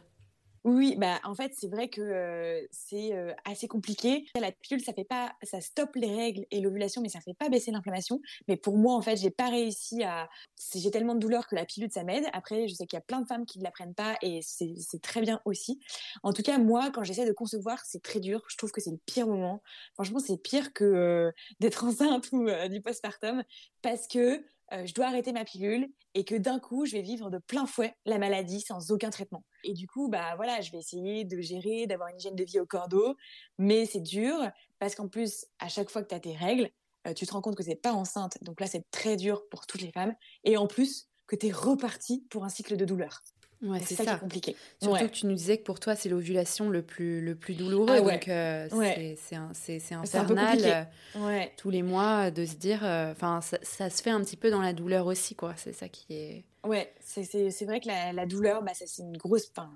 [0.65, 3.11] Oui, bah en fait c'est vrai que c'est
[3.45, 4.25] assez compliqué.
[4.35, 7.49] La pilule ça fait pas, ça stoppe les règles et l'ovulation, mais ça fait pas
[7.49, 8.19] baisser l'inflammation.
[8.47, 10.27] Mais pour moi en fait j'ai pas réussi à,
[10.73, 12.25] j'ai tellement de douleur que la pilule ça m'aide.
[12.33, 14.39] Après je sais qu'il y a plein de femmes qui ne la prennent pas et
[14.41, 15.79] c'est très bien aussi.
[16.23, 18.43] En tout cas moi quand j'essaie de concevoir c'est très dur.
[18.47, 19.61] Je trouve que c'est le pire moment.
[19.93, 23.43] Franchement c'est pire que d'être enceinte ou du postpartum
[23.83, 27.37] parce que je dois arrêter ma pilule et que d'un coup, je vais vivre de
[27.37, 29.43] plein fouet la maladie sans aucun traitement.
[29.63, 32.59] Et du coup, bah voilà, je vais essayer de gérer, d'avoir une hygiène de vie
[32.59, 33.15] au cordeau,
[33.57, 34.35] mais c'est dur
[34.79, 36.69] parce qu'en plus, à chaque fois que tu as tes règles,
[37.07, 38.37] euh, tu te rends compte que c'est pas enceinte.
[38.41, 40.15] Donc là, c'est très dur pour toutes les femmes.
[40.43, 43.21] Et en plus, que tu es reparti pour un cycle de douleur.
[43.65, 44.55] Ouais, c'est ça, qui est compliqué.
[44.81, 47.97] Surtout que tu nous disais que pour toi, c'est l'ovulation le plus, le plus douloureux.
[47.97, 48.67] Ah donc, euh,
[49.53, 52.85] c'est infernal euh, tous les mois de se dire.
[52.85, 55.53] Euh, enfin, ça, se fait un petit peu dans la douleur aussi, quoi.
[55.57, 56.45] C'est ça qui est.
[56.63, 59.51] Ouais, c'est vrai que la, douleur, bah, c'est une grosse.
[59.55, 59.69] Enfin,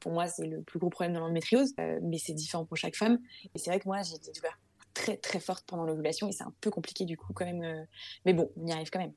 [0.00, 3.18] pour moi, c'est le plus gros problème dans l'endométriose, mais c'est différent pour chaque femme.
[3.54, 4.58] Et c'est vrai que moi, j'ai des douleurs
[4.94, 7.86] très, très fortes pendant l'ovulation et c'est un peu compliqué du coup, quand même.
[8.26, 9.14] mais bon, on y arrive quand même.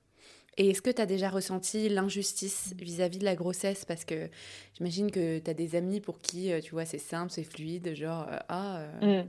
[0.58, 3.84] Et est-ce que tu as déjà ressenti l'injustice vis-à-vis de la grossesse?
[3.86, 4.30] Parce que
[4.78, 8.26] j'imagine que tu as des amis pour qui, tu vois, c'est simple, c'est fluide, genre,
[8.48, 9.24] ah, mm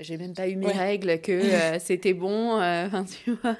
[0.00, 1.32] j'ai même pas eu mes règles, que
[1.74, 2.60] euh, c'était bon.
[2.60, 3.56] Euh, enfin, tu vois.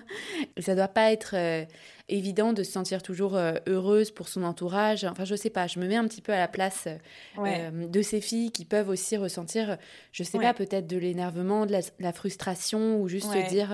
[0.59, 1.65] Ça doit pas être euh,
[2.13, 5.05] évident de se sentir toujours heureuse pour son entourage.
[5.05, 6.89] Enfin, je sais pas, je me mets un petit peu à la place
[7.37, 9.79] de ces filles qui peuvent aussi ressentir,
[10.13, 13.69] je sais pas, peut-être de l'énervement, de la, frustration ou juste se dire,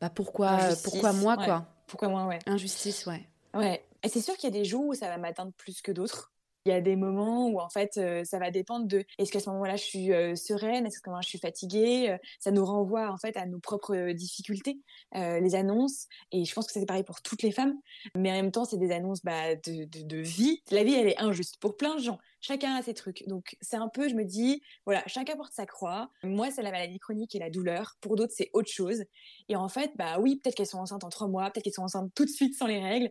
[0.00, 1.66] bah pourquoi, pourquoi moi, quoi.
[1.86, 2.38] Pourquoi moi, ouais.
[2.46, 3.22] Injustice, ouais.
[3.54, 3.84] Ouais.
[4.02, 6.33] Et c'est sûr qu'il y a des jours où ça va m'atteindre plus que d'autres?
[6.66, 9.40] Il y a des moments où en fait euh, ça va dépendre de est-ce qu'à
[9.40, 12.08] ce, moment-là je suis euh, sereine, est-ce que je suis fatiguée?
[12.08, 14.80] Euh, ça nous renvoie en fait à nos propres difficultés,
[15.12, 16.06] les annonces.
[16.32, 17.78] Et je pense que c'est pareil pour toutes les femmes.
[18.16, 20.62] Mais en même temps c'est des annonces bah, de, de, de, vie.
[20.70, 22.18] La vie elle est injuste pour plein de gens.
[22.40, 23.28] Chacun a ses trucs.
[23.28, 26.10] Donc c'est un peu, je me dis, voilà, chacun porte sa croix.
[26.22, 27.96] Moi c'est la maladie chronique et la douleur.
[28.00, 29.04] Pour d'autres c'est autre chose.
[29.50, 31.82] Et en fait bah oui peut-être qu'elles sont enceintes en trois mois, peut-être qu'elles sont
[31.82, 33.10] enceintes tout de suite sans les règles.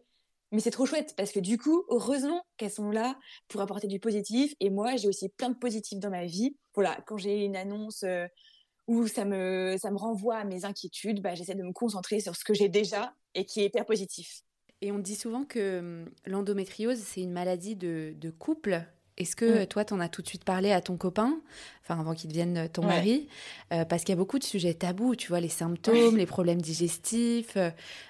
[0.53, 3.99] Mais c'est trop chouette parce que du coup, heureusement qu'elles sont là pour apporter du
[3.99, 4.53] positif.
[4.59, 6.55] Et moi, j'ai aussi plein de positifs dans ma vie.
[6.75, 8.27] Voilà, quand j'ai une annonce euh,
[8.87, 12.35] où ça me, ça me renvoie à mes inquiétudes, bah, j'essaie de me concentrer sur
[12.35, 14.43] ce que j'ai déjà et qui est hyper positif.
[14.81, 18.85] Et on dit souvent que hum, l'endométriose, c'est une maladie de, de couple
[19.17, 19.67] est-ce que mm.
[19.67, 21.39] toi, tu en as tout de suite parlé à ton copain,
[21.83, 23.27] enfin avant qu'il devienne ton mari
[23.71, 26.61] euh, Parce qu'il y a beaucoup de sujets tabous, tu vois, les symptômes, les problèmes
[26.61, 27.69] digestifs, euh,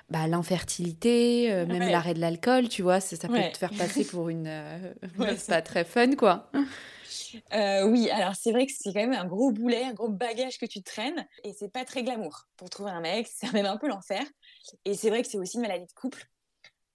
[0.10, 4.30] bah, l'infertilité, euh, même l'arrêt de l'alcool, tu vois, ça, peut te faire passer pour
[4.30, 4.50] une
[5.48, 6.50] pas très fun, quoi.
[7.86, 10.66] oui, alors c'est vrai que c'est quand même un gros boulet, un gros bagage que
[10.66, 12.48] tu traînes, et c'est pas très glamour.
[12.56, 14.24] Pour trouver un mec, c'est même un peu l'enfer.
[14.86, 16.30] Et c'est vrai que c'est aussi une maladie de couple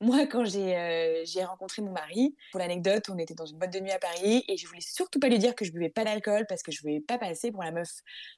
[0.00, 3.80] moi, quand euh, j'ai rencontré mon mari, pour l'anecdote, on était dans une boîte de
[3.80, 6.46] nuit à Paris et je voulais surtout pas lui dire que je buvais pas d'alcool
[6.48, 7.90] parce que je voulais pas passer pour la meuf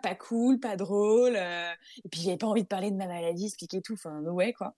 [0.03, 1.35] pas cool, pas drôle.
[1.37, 1.73] Euh,
[2.05, 3.92] et puis j'avais pas envie de parler de ma maladie, expliquer tout.
[3.92, 4.75] Enfin, ouais quoi.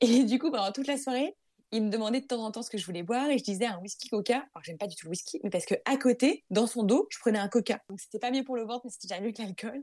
[0.00, 1.34] Et du coup, pendant toute la soirée,
[1.74, 3.66] il me demandait de temps en temps ce que je voulais boire et je disais
[3.66, 4.36] un whisky coca.
[4.36, 7.08] Alors j'aime pas du tout le whisky, mais parce que à côté, dans son dos,
[7.10, 7.80] je prenais un coca.
[7.88, 9.82] Donc c'était pas mieux pour le ventre, mais c'était déjà mieux que l'alcool.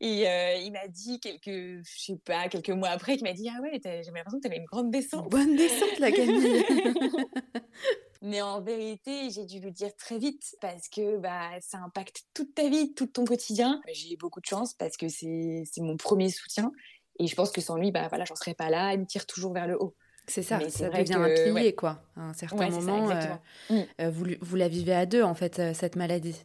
[0.00, 3.48] Et euh, il m'a dit quelques, je sais pas, quelques mois après, il m'a dit
[3.48, 5.30] ah ouais, j'ai l'impression que tu avais une grande descente.
[5.30, 6.64] Bonne descente la Camille.
[8.22, 12.52] mais en vérité, j'ai dû lui dire très vite parce que bah ça impacte toute
[12.52, 13.80] ta vie, tout ton quotidien.
[13.92, 16.72] J'ai beaucoup de chance parce que c'est mon premier soutien.
[17.20, 18.92] Et je pense que sans lui, bah voilà, j'en serais pas là.
[18.94, 19.94] Il me tire toujours vers le haut.
[20.28, 22.02] C'est ça, ça devient un pilier, quoi.
[22.16, 23.24] À un certain moment, euh,
[23.70, 23.82] mm.
[24.00, 26.36] euh, vous, vous, la vivez à deux, en fait, euh, cette maladie.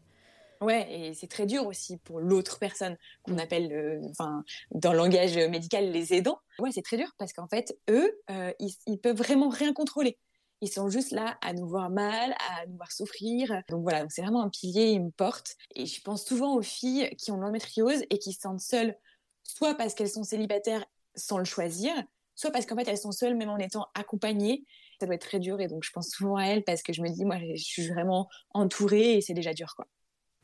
[0.62, 3.40] Ouais, et c'est très dur aussi pour l'autre personne qu'on mm.
[3.40, 6.40] appelle, enfin, dans le langage médical, les aidants.
[6.60, 8.22] Ouais, c'est très dur parce qu'en fait, eux,
[8.60, 10.18] ils, ils, peuvent vraiment rien contrôler.
[10.62, 13.62] Ils sont juste là à nous voir mal, à nous voir souffrir.
[13.68, 15.58] Donc voilà, c'est vraiment un pilier, ils me portent.
[15.76, 18.96] Et je pense souvent aux filles qui ont l'endométriose et qui se sentent seules,
[19.44, 21.92] soit parce qu'elles sont célibataires sans le choisir,
[22.36, 24.64] soit parce qu'en fait elles sont seules même en étant accompagnées.
[25.00, 27.02] Ça doit être très dur et donc je pense souvent à elles parce que je
[27.02, 29.88] me dis moi je suis vraiment entourée et c'est déjà dur quoi.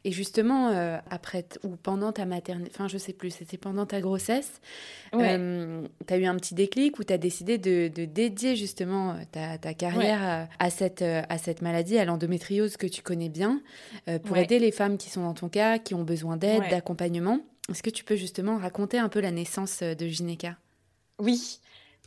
[0.05, 3.99] Et justement, euh, après ou pendant ta maternité, enfin je sais plus, c'était pendant ta
[3.99, 4.61] grossesse,
[5.13, 9.57] euh, tu as eu un petit déclic où tu as décidé de, dédier justement euh,
[9.59, 13.61] ta, carrière à, cette, à cette maladie, à l'endométriose que tu connais bien,
[14.23, 17.39] pour aider les femmes qui sont dans ton cas, qui ont besoin d'aide, d'accompagnement.
[17.69, 20.55] Est-ce que tu peux justement raconter un peu la naissance de Gynéca
[21.19, 21.59] Oui,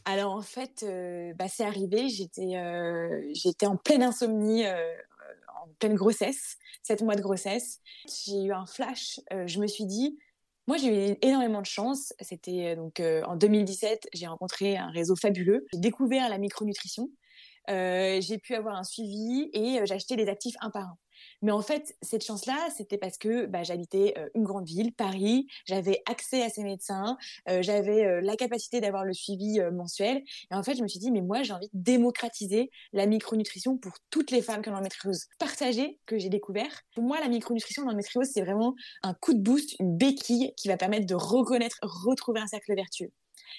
[0.05, 4.95] alors en fait, euh, bah, c'est arrivé, j'étais euh, j'étais en pleine insomnie, euh,
[5.63, 7.81] en pleine grossesse, sept mois de grossesse.
[8.09, 10.19] J'ai eu un flash, je me suis dit,
[10.67, 15.67] moi j'ai eu énormément de chance, c'était donc en 2017, j'ai rencontré un réseau fabuleux,
[15.73, 17.09] j'ai découvert la micronutrition,
[17.69, 20.99] j'ai pu avoir un suivi et j'ai acheté des actifs un par un.
[21.43, 25.49] Mais en fait, cette chance-là, c'était parce que bah, j'habitais euh, une grande ville, Paris,
[25.67, 30.23] j'avais accès à ces médecins, euh, j'avais euh, la capacité d'avoir le suivi mensuel.
[30.51, 33.77] Et en fait, je me suis dit, mais moi, j'ai envie de démocratiser la micronutrition
[33.77, 35.27] pour toutes les femmes qui ont l'endométriose.
[35.39, 36.83] Partager que j'ai découvert.
[36.95, 40.77] Pour moi, la micronutrition l'endométriose, c'est vraiment un coup de boost, une béquille qui va
[40.77, 43.11] permettre de reconnaître, retrouver un cercle vertueux.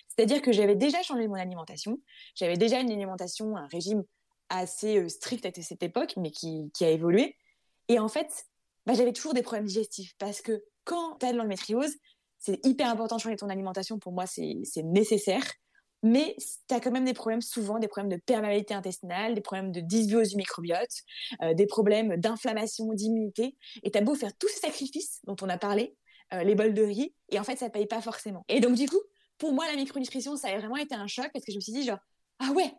[0.07, 1.99] C'est-à-dire que j'avais déjà changé mon alimentation,
[2.35, 4.03] j'avais déjà une alimentation, un régime
[4.49, 7.35] assez strict à cette époque, mais qui a évolué.
[7.87, 8.45] Et en fait,
[8.85, 11.93] bah, j'avais toujours des problèmes digestifs parce que quand tu as de l'endométriose,
[12.37, 13.99] c'est hyper important de changer ton alimentation.
[13.99, 15.43] Pour moi, c'est nécessaire.
[16.05, 16.35] Mais
[16.67, 19.79] tu as quand même des problèmes, souvent des problèmes de perméabilité intestinale, des problèmes de
[19.79, 20.91] dysbiose du microbiote,
[21.41, 23.55] euh, des problèmes d'inflammation, d'immunité.
[23.83, 25.95] Et tu as beau faire tous ces sacrifices dont on a parlé,
[26.33, 28.43] euh, les bols de riz, et en fait, ça ne paye pas forcément.
[28.49, 28.99] Et donc, du coup,
[29.37, 31.71] pour moi, la micronutrition, ça a vraiment été un choc parce que je me suis
[31.71, 31.99] dit, genre,
[32.39, 32.73] ah ouais,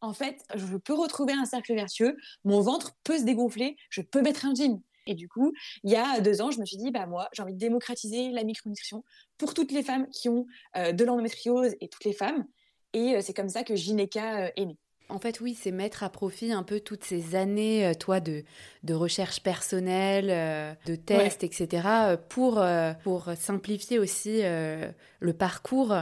[0.00, 4.22] en fait, je peux retrouver un cercle vertueux, mon ventre peut se dégonfler, je peux
[4.22, 4.80] mettre un gym.
[5.06, 5.52] Et du coup,
[5.84, 8.30] il y a deux ans, je me suis dit, bah moi, j'ai envie de démocratiser
[8.30, 9.04] la micronutrition
[9.38, 12.44] pour toutes les femmes qui ont euh, de l'endométriose et toutes les femmes.
[12.92, 14.76] Et c'est comme ça que Gineca est né.
[15.10, 18.44] En fait, oui, c'est mettre à profit un peu toutes ces années, toi, de,
[18.82, 22.62] de recherche personnelle, de tests, etc., pour,
[23.02, 25.94] pour simplifier aussi le parcours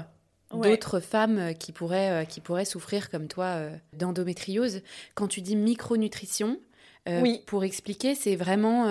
[0.53, 3.61] d'autres femmes qui pourraient, qui pourraient souffrir comme toi
[3.93, 4.83] d'endométriose.
[5.15, 6.61] Quand tu dis micronutrition,
[7.07, 7.43] oui.
[7.47, 8.87] pour expliquer, c'est vraiment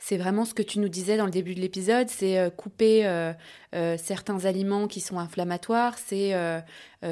[0.00, 3.06] c'est vraiment ce que tu nous disais dans le début de l'épisode, c'est euh, couper
[3.06, 3.34] euh,
[3.74, 6.30] euh, certains aliments qui sont inflammatoires, c'est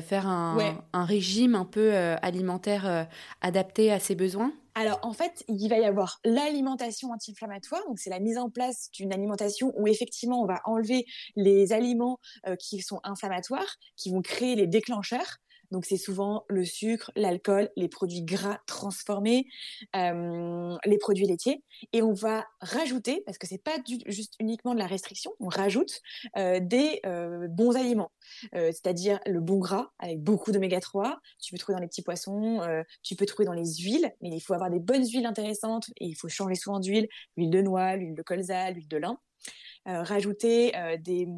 [0.03, 3.07] faire un, régime un peu alimentaire
[3.41, 4.53] adapté à ses besoins.
[4.75, 8.91] Alors en fait, il va y avoir l'alimentation anti-inflammatoire, donc c'est la mise en place
[8.93, 11.05] d'une alimentation où effectivement on va enlever
[11.37, 12.19] les aliments
[12.59, 15.39] qui sont inflammatoires, qui vont créer les déclencheurs.
[15.71, 19.47] Donc c'est souvent le sucre, l'alcool, les produits gras transformés,
[19.97, 21.63] euh, les produits laitiers.
[21.93, 23.77] Et on va rajouter, parce que c'est pas
[24.07, 26.01] juste uniquement de la restriction, on rajoute
[26.37, 28.11] euh, des euh, bons aliments,
[28.53, 31.21] c'est-à-dire le bon gras avec beaucoup d'oméga 3.
[31.41, 32.61] Tu peux trouver dans les petits poissons,
[33.03, 36.07] tu peux trouver dans les huiles, mais il faut avoir des bonnes huiles intéressantes et
[36.07, 39.19] il faut changer souvent d'huile, l'huile de noix, l'huile de colza, l'huile de lin.
[39.87, 41.29] rajouter des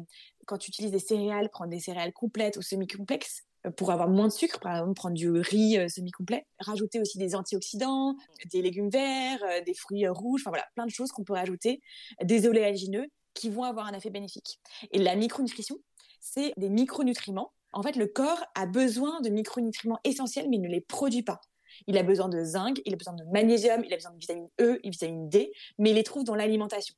[0.45, 3.45] quand tu utilises des céréales, prendre des céréales complètes ou semi-complexes,
[3.77, 7.35] pour avoir moins de sucre, par exemple prendre du riz euh, semi-complet, rajouter aussi des
[7.35, 8.15] antioxydants,
[8.51, 11.33] des légumes verts, euh, des fruits euh, rouges, enfin voilà, plein de choses qu'on peut
[11.33, 11.81] rajouter,
[12.23, 14.59] des oléagineux qui vont avoir un effet bénéfique.
[14.91, 15.77] Et la micronutrition,
[16.19, 17.53] c'est des micronutriments.
[17.71, 21.39] En fait, le corps a besoin de micronutriments essentiels, mais il ne les produit pas.
[21.87, 24.49] Il a besoin de zinc, il a besoin de magnésium, il a besoin de vitamine
[24.59, 26.95] E, de vitamine D, mais il les trouve dans l'alimentation.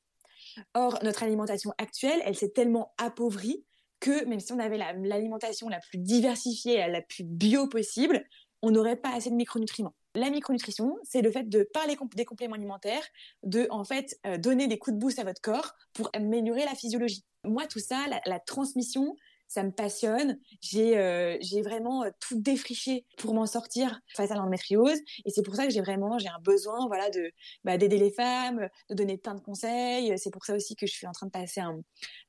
[0.74, 3.64] Or, notre alimentation actuelle, elle s'est tellement appauvrie
[4.04, 8.22] que même si on avait l'alimentation la, plus diversifiée, la plus bio possible,
[8.62, 9.96] on n'aurait pas assez de micronutriments.
[10.14, 13.04] La micronutrition, c'est le fait de, par des compléments alimentaires,
[13.44, 16.76] de en fait euh, donner des coups de boost à votre corps pour améliorer la
[16.76, 17.24] physiologie.
[17.46, 19.16] Moi, tout ça, la transmission,
[19.48, 20.40] ça me passionne.
[20.62, 24.98] J'ai euh, j'ai vraiment euh, tout défriché pour m'en sortir face à l'endométriose.
[25.26, 27.32] Et c'est pour ça que j'ai vraiment j'ai un besoin voilà de
[27.64, 30.18] bah, d'aider les femmes, de donner plein de conseils.
[30.18, 31.80] C'est pour ça aussi que je suis en train de passer un,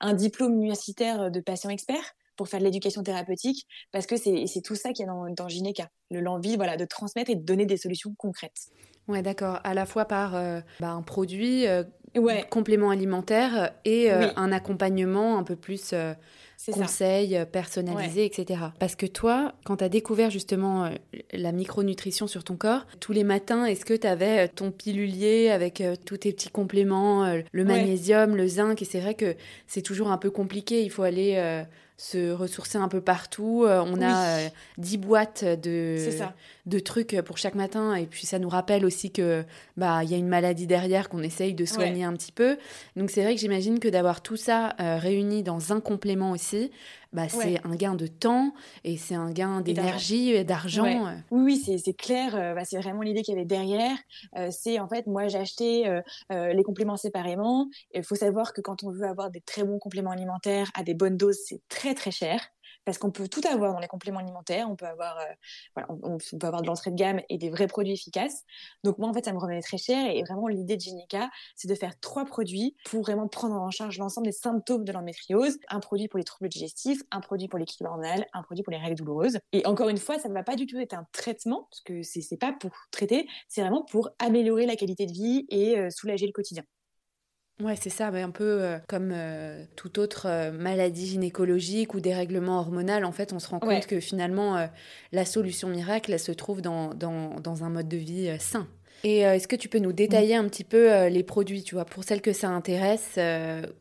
[0.01, 4.75] un diplôme universitaire de patient expert pour faire de l'éducation thérapeutique parce que c'est tout
[4.75, 8.15] ça qui est dans, dans Gineca, l'envie voilà de transmettre et de donner des solutions
[8.19, 8.71] concrètes.
[9.07, 9.61] Ouais, d'accord.
[9.65, 11.67] À la fois par euh, bah, un produit,
[12.51, 15.95] complément alimentaire et un accompagnement un peu plus
[16.73, 18.61] conseils euh, personnalisés, etc.
[18.79, 20.91] Parce que toi, quand tu as découvert justement euh,
[21.33, 25.51] la micronutrition sur ton corps, tous les matins, est-ce que tu avais euh, ton pilulier
[25.51, 28.81] avec tous tes petits compléments, le magnésium, le zinc?
[28.83, 29.35] Et c'est vrai que
[29.67, 30.83] c'est toujours un peu compliqué.
[30.83, 31.65] Il faut aller
[31.97, 33.65] se ressourcer un peu partout.
[33.67, 34.49] On a
[34.79, 35.97] 10 euh, boîtes de,
[36.67, 39.45] de trucs pour chaque matin et puis ça nous rappelle aussi que
[39.77, 42.57] bah il y a une maladie derrière qu'on essaye de soigner un petit peu.
[42.97, 46.54] Donc c'est vrai que j'imagine que d'avoir tout ça euh, réuni dans un complément aussi,
[47.13, 50.85] bah, c'est un gain de temps et c'est un gain d'énergie et d'argent.
[51.31, 52.35] Oui, oui c'est clair.
[52.35, 53.97] Euh, bah, c'est vraiment l'idée qu'il y avait derrière.
[54.37, 57.69] Euh, c'est en fait, moi, j'ai acheté euh, les compléments séparément.
[57.95, 60.95] Il faut savoir que quand on veut avoir des très bons compléments alimentaires à des
[60.95, 62.54] bonnes doses, c'est très très cher
[62.85, 64.69] parce qu'on peut tout avoir dans les compléments alimentaires.
[64.71, 65.25] On peut avoir, euh,
[65.75, 68.45] voilà, on, peut avoir de l'entrée de gamme et des vrais produits efficaces.
[68.83, 70.11] Donc moi, en fait, ça me revenait très cher.
[70.11, 73.99] Et vraiment, l'idée de Ginica, c'est de faire trois produits pour vraiment prendre en charge
[73.99, 75.59] l'ensemble des symptômes de l'endométriose.
[75.69, 78.79] Un produit pour les troubles digestifs, un produit pour l'équilibre hormonal, un produit pour les
[78.79, 79.39] règles douloureuses.
[79.53, 82.03] Et encore une fois, ça ne va pas du tout être un traitement, parce que
[82.03, 86.27] c'est pas pour traiter, c'est vraiment pour améliorer la qualité de vie et euh, soulager
[86.27, 86.65] le quotidien.
[87.63, 92.59] Ouais, c'est ça, un peu euh, comme euh, toute autre euh, maladie gynécologique ou dérèglement
[92.59, 94.69] hormonal, en fait, on se rend compte que finalement,
[95.13, 98.67] la solution miracle, elle se trouve dans, dans, dans un mode de vie sain.
[99.05, 102.05] Et est-ce que tu peux nous détailler un petit peu les produits, tu vois, pour
[102.05, 103.19] celles que ça intéresse,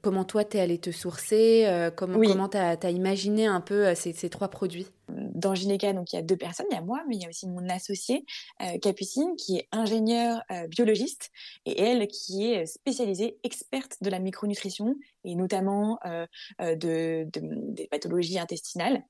[0.01, 4.11] comment toi, tu es allé te sourcer, comment comment tu as, imaginé un peu ces,
[4.13, 4.87] ces trois produits?
[5.09, 7.25] Dans Gineca, donc il y a deux personnes, il y a moi, mais il y
[7.25, 8.25] a aussi mon associé
[8.61, 11.31] euh, Capucine, qui est ingénieure euh, biologiste,
[11.65, 16.25] et elle qui est spécialisée experte de la micronutrition et notamment euh,
[16.59, 19.03] de, des pathologies intestinales.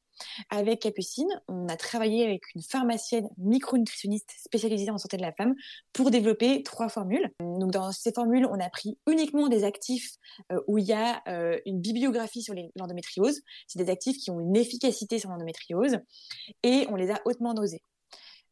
[0.51, 5.55] Avec Capucine, on a travaillé avec une pharmacienne micronutritionniste spécialisée en santé de la femme
[5.91, 7.31] pour développer trois formules.
[7.39, 10.17] Donc dans ces formules, on a pris uniquement des actifs
[10.67, 11.23] où il y a
[11.65, 13.41] une bibliographie sur l'endométriose.
[13.65, 15.82] C'est des actifs qui ont une efficacité sur l'endométriose
[16.63, 17.81] et on les a hautement dosés.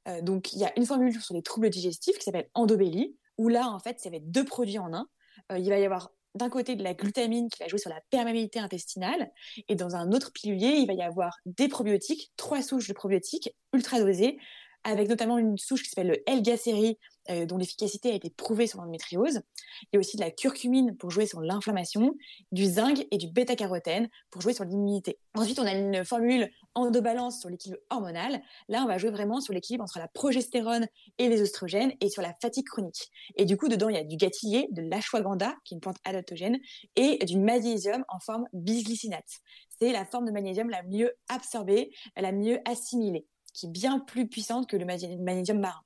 [0.07, 3.47] Euh, donc, il y a une formule sur les troubles digestifs qui s'appelle Endobelly, où
[3.47, 5.07] là, en fait, ça va être deux produits en un.
[5.51, 7.99] Euh, il va y avoir d'un côté de la glutamine qui va jouer sur la
[8.09, 9.31] perméabilité intestinale,
[9.67, 13.53] et dans un autre pilulier, il va y avoir des probiotiques, trois souches de probiotiques
[13.73, 14.37] ultra dosées,
[14.83, 16.97] avec notamment une souche qui s'appelle le L-Gaceri,
[17.29, 19.41] euh, dont l'efficacité a été prouvée sur l'endométriose.
[19.83, 22.15] Il y a aussi de la curcumine pour jouer sur l'inflammation,
[22.51, 25.19] du zinc et du bêta-carotène pour jouer sur l'immunité.
[25.35, 28.41] Ensuite, on a une formule endobalance sur l'équilibre hormonal.
[28.69, 32.21] Là, on va jouer vraiment sur l'équilibre entre la progestérone et les oestrogènes et sur
[32.21, 33.11] la fatigue chronique.
[33.35, 35.97] Et du coup, dedans, il y a du gatillé, de l'ashwagandha, qui est une plante
[36.05, 36.59] adaptogène,
[36.95, 39.41] et du magnésium en forme bisglycinate.
[39.79, 44.27] C'est la forme de magnésium la mieux absorbée, la mieux assimilée, qui est bien plus
[44.27, 45.81] puissante que le magnésium marin.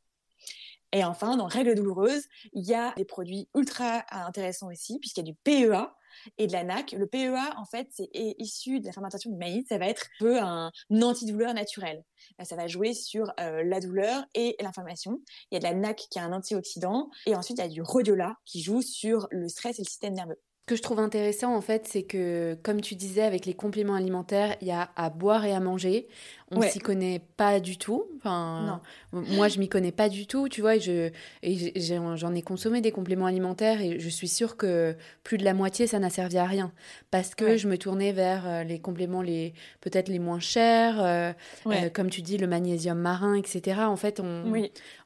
[0.95, 2.23] Et enfin, dans Règles douloureuses,
[2.53, 5.93] il y a des produits ultra intéressants aussi, puisqu'il y a du PEA
[6.37, 6.93] et de la NAC.
[6.93, 9.65] Le PEA, en fait, c'est issu de la fermentation du maïs.
[9.67, 12.05] Ça va être un peu un antidouleur naturel.
[12.41, 15.19] Ça va jouer sur euh, la douleur et l'inflammation.
[15.51, 17.09] Il y a de la NAC qui est un antioxydant.
[17.25, 20.13] Et ensuite, il y a du rhodiola qui joue sur le stress et le système
[20.13, 20.39] nerveux.
[20.67, 23.93] Ce que je trouve intéressant, en fait, c'est que, comme tu disais, avec les compléments
[23.93, 26.07] alimentaires, il y a à boire et à manger.
[26.51, 28.05] On s'y connaît pas du tout.
[28.17, 28.79] Enfin,
[29.11, 30.75] moi, je m'y connais pas du tout, tu vois.
[30.75, 31.09] Et, je,
[31.41, 35.55] et j'en ai consommé des compléments alimentaires et je suis sûre que plus de la
[35.55, 36.71] moitié, ça n'a servi à rien.
[37.09, 41.33] Parce que je me tournais vers euh, les compléments les peut-être les moins chers, euh,
[41.65, 43.81] euh, comme tu dis, le magnésium marin, etc.
[43.81, 44.43] En fait, on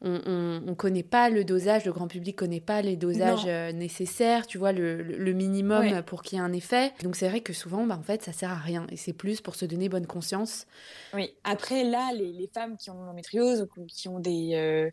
[0.01, 4.57] on, on, connaît pas le dosage, le grand public connaît pas les dosages nécessaires, tu
[4.57, 6.91] vois, le, le minimum pour qu'il y ait un effet.
[7.03, 8.87] Donc c'est vrai que souvent, bah, en fait, ça sert à rien.
[8.91, 10.65] Et c'est plus pour se donner bonne conscience.
[11.13, 11.28] Oui.
[11.43, 14.89] Après, là, les, femmes qui ont l'endométriose ou qui ont des, euh,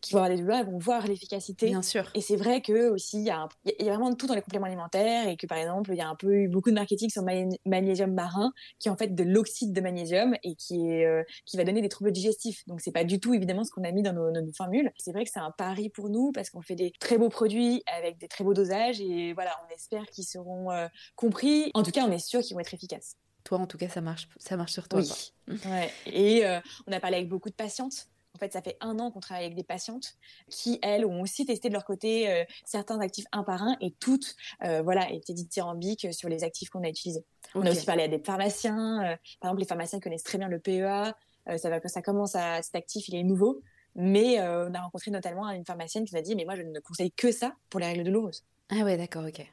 [0.00, 1.66] qui vont avoir des douleurs, elles vont voir l'efficacité.
[1.66, 2.10] Bien sûr.
[2.14, 3.48] Et c'est vrai que aussi, il y, a
[3.80, 6.14] vraiment de tout dans les compléments alimentaires et que par exemple, il y a un
[6.14, 9.72] peu eu beaucoup de marketing sur le magnésium marin, qui est en fait de l'oxyde
[9.72, 12.62] de magnésium et qui est euh, qui va donner des troubles digestifs.
[12.66, 14.92] Donc c'est pas du tout évidemment ce qu'on a mis dans nos, nos formules.
[14.98, 17.82] C'est vrai que c'est un pari pour nous parce qu'on fait des très beaux produits
[17.86, 21.70] avec des très beaux dosages et voilà, on espère qu'ils seront euh, compris.
[21.74, 23.16] En tout cas, on est sûr qu'ils vont être efficaces.
[23.46, 25.00] Toi, en tout cas, ça marche, ça marche sur toi.
[25.00, 25.32] Oui.
[25.66, 25.92] Ouais.
[26.06, 29.10] Et euh, on a parlé avec beaucoup de patientes en fait, ça fait un an
[29.10, 30.14] qu'on travaille avec des patientes
[30.50, 33.92] qui, elles, ont aussi testé de leur côté euh, certains actifs un par un et
[33.92, 37.24] toutes, euh, voilà, étaient dithyrambiques sur les actifs qu'on a utilisés.
[37.54, 39.02] On a aussi parlé à des pharmaciens.
[39.02, 41.14] Euh, par exemple, les pharmaciens connaissent très bien le PEA.
[41.56, 43.62] ça va ça commence à cet actif, il est nouveau.
[43.94, 46.80] Mais on a rencontré notamment une pharmacienne qui nous a dit, mais moi, je ne
[46.80, 48.44] conseille que ça pour les règles douloureuses.
[48.68, 49.46] Ah ouais, d'accord, ok.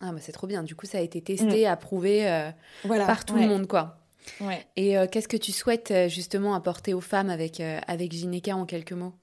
[0.00, 0.62] Ah bah c'est trop bien.
[0.62, 1.68] Du coup, ça a été testé, mm.
[1.68, 2.50] approuvé
[2.86, 3.98] par tout le monde, quoi.
[4.76, 8.56] Et euh, qu'est-ce que tu souhaites euh, justement apporter aux femmes avec, euh, avec Gineca
[8.56, 9.14] en quelques mots?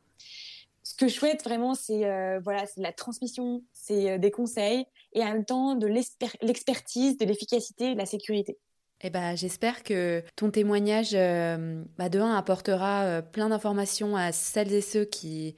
[0.84, 2.01] Ce que je souhaite vraiment, c'est
[2.43, 7.93] voilà, de la transmission, c'est des conseils et en même temps de l'expertise, de l'efficacité
[7.93, 8.57] de la sécurité.
[9.01, 14.82] Eh ben, j'espère que ton témoignage, bah, de un, apportera plein d'informations à celles et
[14.82, 15.55] ceux qui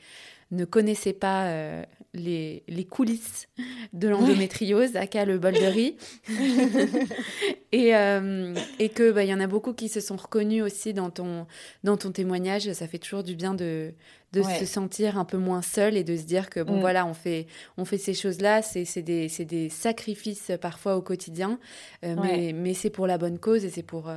[0.53, 1.83] ne connaissaient pas euh,
[2.13, 3.47] les, les, coulisses
[3.91, 5.97] de l'endométriose, aka le bol de riz.
[7.71, 11.09] et, euh, et que bah, y en a beaucoup qui se sont reconnus aussi dans
[11.09, 11.47] ton,
[11.83, 12.71] dans ton témoignage.
[12.73, 13.93] Ça fait toujours du bien de,
[14.31, 16.81] de se sentir un peu moins seul et de se dire que bon mm.
[16.81, 17.47] voilà, on fait,
[17.77, 21.59] on fait ces choses-là, c'est des, des sacrifices parfois au quotidien,
[22.05, 24.11] euh, mais, mais c'est pour la bonne cause et c'est pour,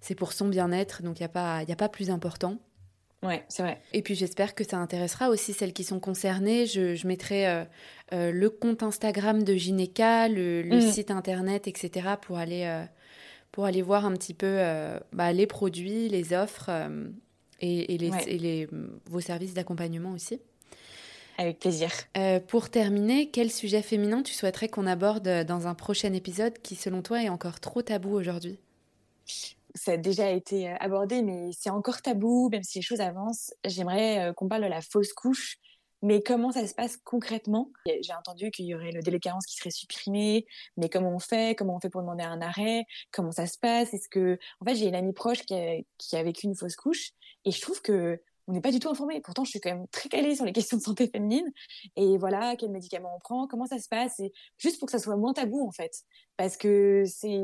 [0.00, 1.02] c'est pour son bien-être.
[1.02, 2.58] Donc il n'y a, pas, a pas plus important.
[3.22, 3.80] Ouais, c'est vrai.
[3.92, 6.66] Et puis j'espère que ça intéressera aussi celles qui sont concernées.
[6.66, 7.64] Je, mettrai euh,
[8.12, 10.80] euh, le compte Instagram de Gineca, le, mm.
[10.92, 12.08] site internet, etc.
[12.20, 12.84] pour aller, euh,
[13.52, 14.60] pour aller voir un petit peu
[15.12, 16.70] bah, les produits, les offres
[17.60, 18.68] et, les, et les,
[19.06, 20.40] vos services d'accompagnement aussi.
[21.38, 21.90] Avec plaisir.
[22.48, 27.02] pour terminer, quel sujet féminin tu souhaiterais qu'on aborde dans un prochain épisode qui, selon
[27.02, 28.58] toi, est encore trop tabou aujourd'hui?
[29.76, 33.54] Ça a déjà été abordé, mais c'est encore tabou, même si les choses avancent.
[33.64, 35.58] J'aimerais qu'on parle de la fausse couche,
[36.02, 37.70] mais comment ça se passe concrètement?
[37.86, 40.46] J'ai entendu qu'il y aurait le délai carence qui serait supprimé,
[40.76, 41.54] mais comment on fait?
[41.56, 42.84] Comment on fait pour demander un arrêt?
[43.12, 43.94] Comment ça se passe?
[43.94, 46.76] Est-ce que, en fait, j'ai une amie proche qui a, qui a vécu une fausse
[46.76, 47.12] couche,
[47.44, 49.20] et je trouve que on n'est pas du tout informé.
[49.20, 51.52] Pourtant, je suis quand même très calée sur les questions de santé féminine.
[51.96, 54.98] Et voilà, quels médicaments on prend, comment ça se passe, et juste pour que ça
[54.98, 56.04] soit moins tabou en fait,
[56.36, 57.40] parce que c'est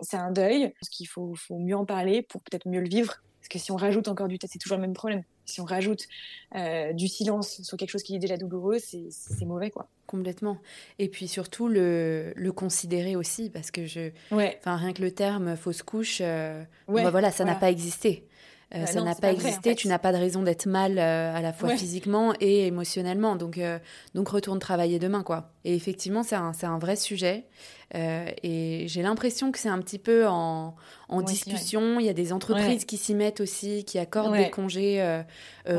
[0.00, 3.22] c'est un deuil, parce qu'il faut, faut mieux en parler pour peut-être mieux le vivre.
[3.40, 5.22] Parce que si on rajoute encore du, c'est toujours le même problème.
[5.46, 6.06] Si on rajoute
[6.54, 9.88] euh, du silence sur quelque chose qui est déjà douloureux, c'est mauvais quoi.
[10.06, 10.58] Complètement.
[10.98, 14.58] Et puis surtout le, le considérer aussi, parce que je, ouais.
[14.58, 18.26] enfin rien que le terme fausse couche, euh, bah voilà, ça n'a pas existé.
[18.74, 21.40] Euh, bah ça n'a pas existé, tu n'as pas de raison d'être mal euh, à
[21.40, 23.34] la fois physiquement et émotionnellement.
[23.34, 23.78] Donc, euh,
[24.14, 25.52] donc retourne travailler demain, quoi.
[25.64, 27.46] Et effectivement, c'est un, un, vrai sujet.
[27.94, 30.76] et j'ai l'impression que c'est un petit peu en,
[31.08, 31.98] en discussion.
[31.98, 35.22] Il y a des entreprises qui s'y mettent aussi, qui accordent des congés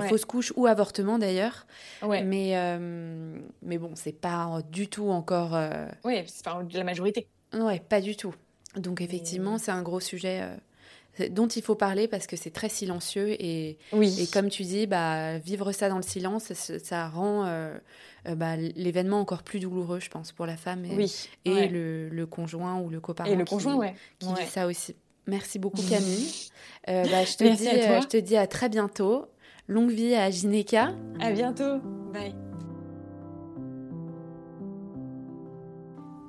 [0.07, 1.67] fausse couche ou avortement d'ailleurs.
[2.01, 2.79] Mais,
[3.61, 5.59] mais bon, c'est pas du tout encore.
[6.03, 7.27] Oui, c'est pas la majorité.
[7.53, 8.33] Ouais, pas du tout.
[8.75, 10.43] Donc effectivement, c'est un gros sujet
[11.29, 14.15] dont il faut parler parce que c'est très silencieux et, oui.
[14.21, 17.77] et comme tu dis, bah, vivre ça dans le silence, ça, rend euh,
[18.27, 21.05] euh, bah, l'événement encore plus douloureux, je pense, pour la femme et,
[21.45, 23.27] et le, conjoint ou le coparent.
[23.27, 23.95] Et le conjoint, ouais.
[24.19, 24.95] Qui vit ça aussi.
[25.27, 26.27] Merci beaucoup Camille.
[26.87, 29.27] Euh, bah, je, te dis, je te dis à très bientôt.
[29.67, 30.93] Longue vie à Gineca.
[31.19, 31.77] À bientôt.
[32.11, 32.33] Bye.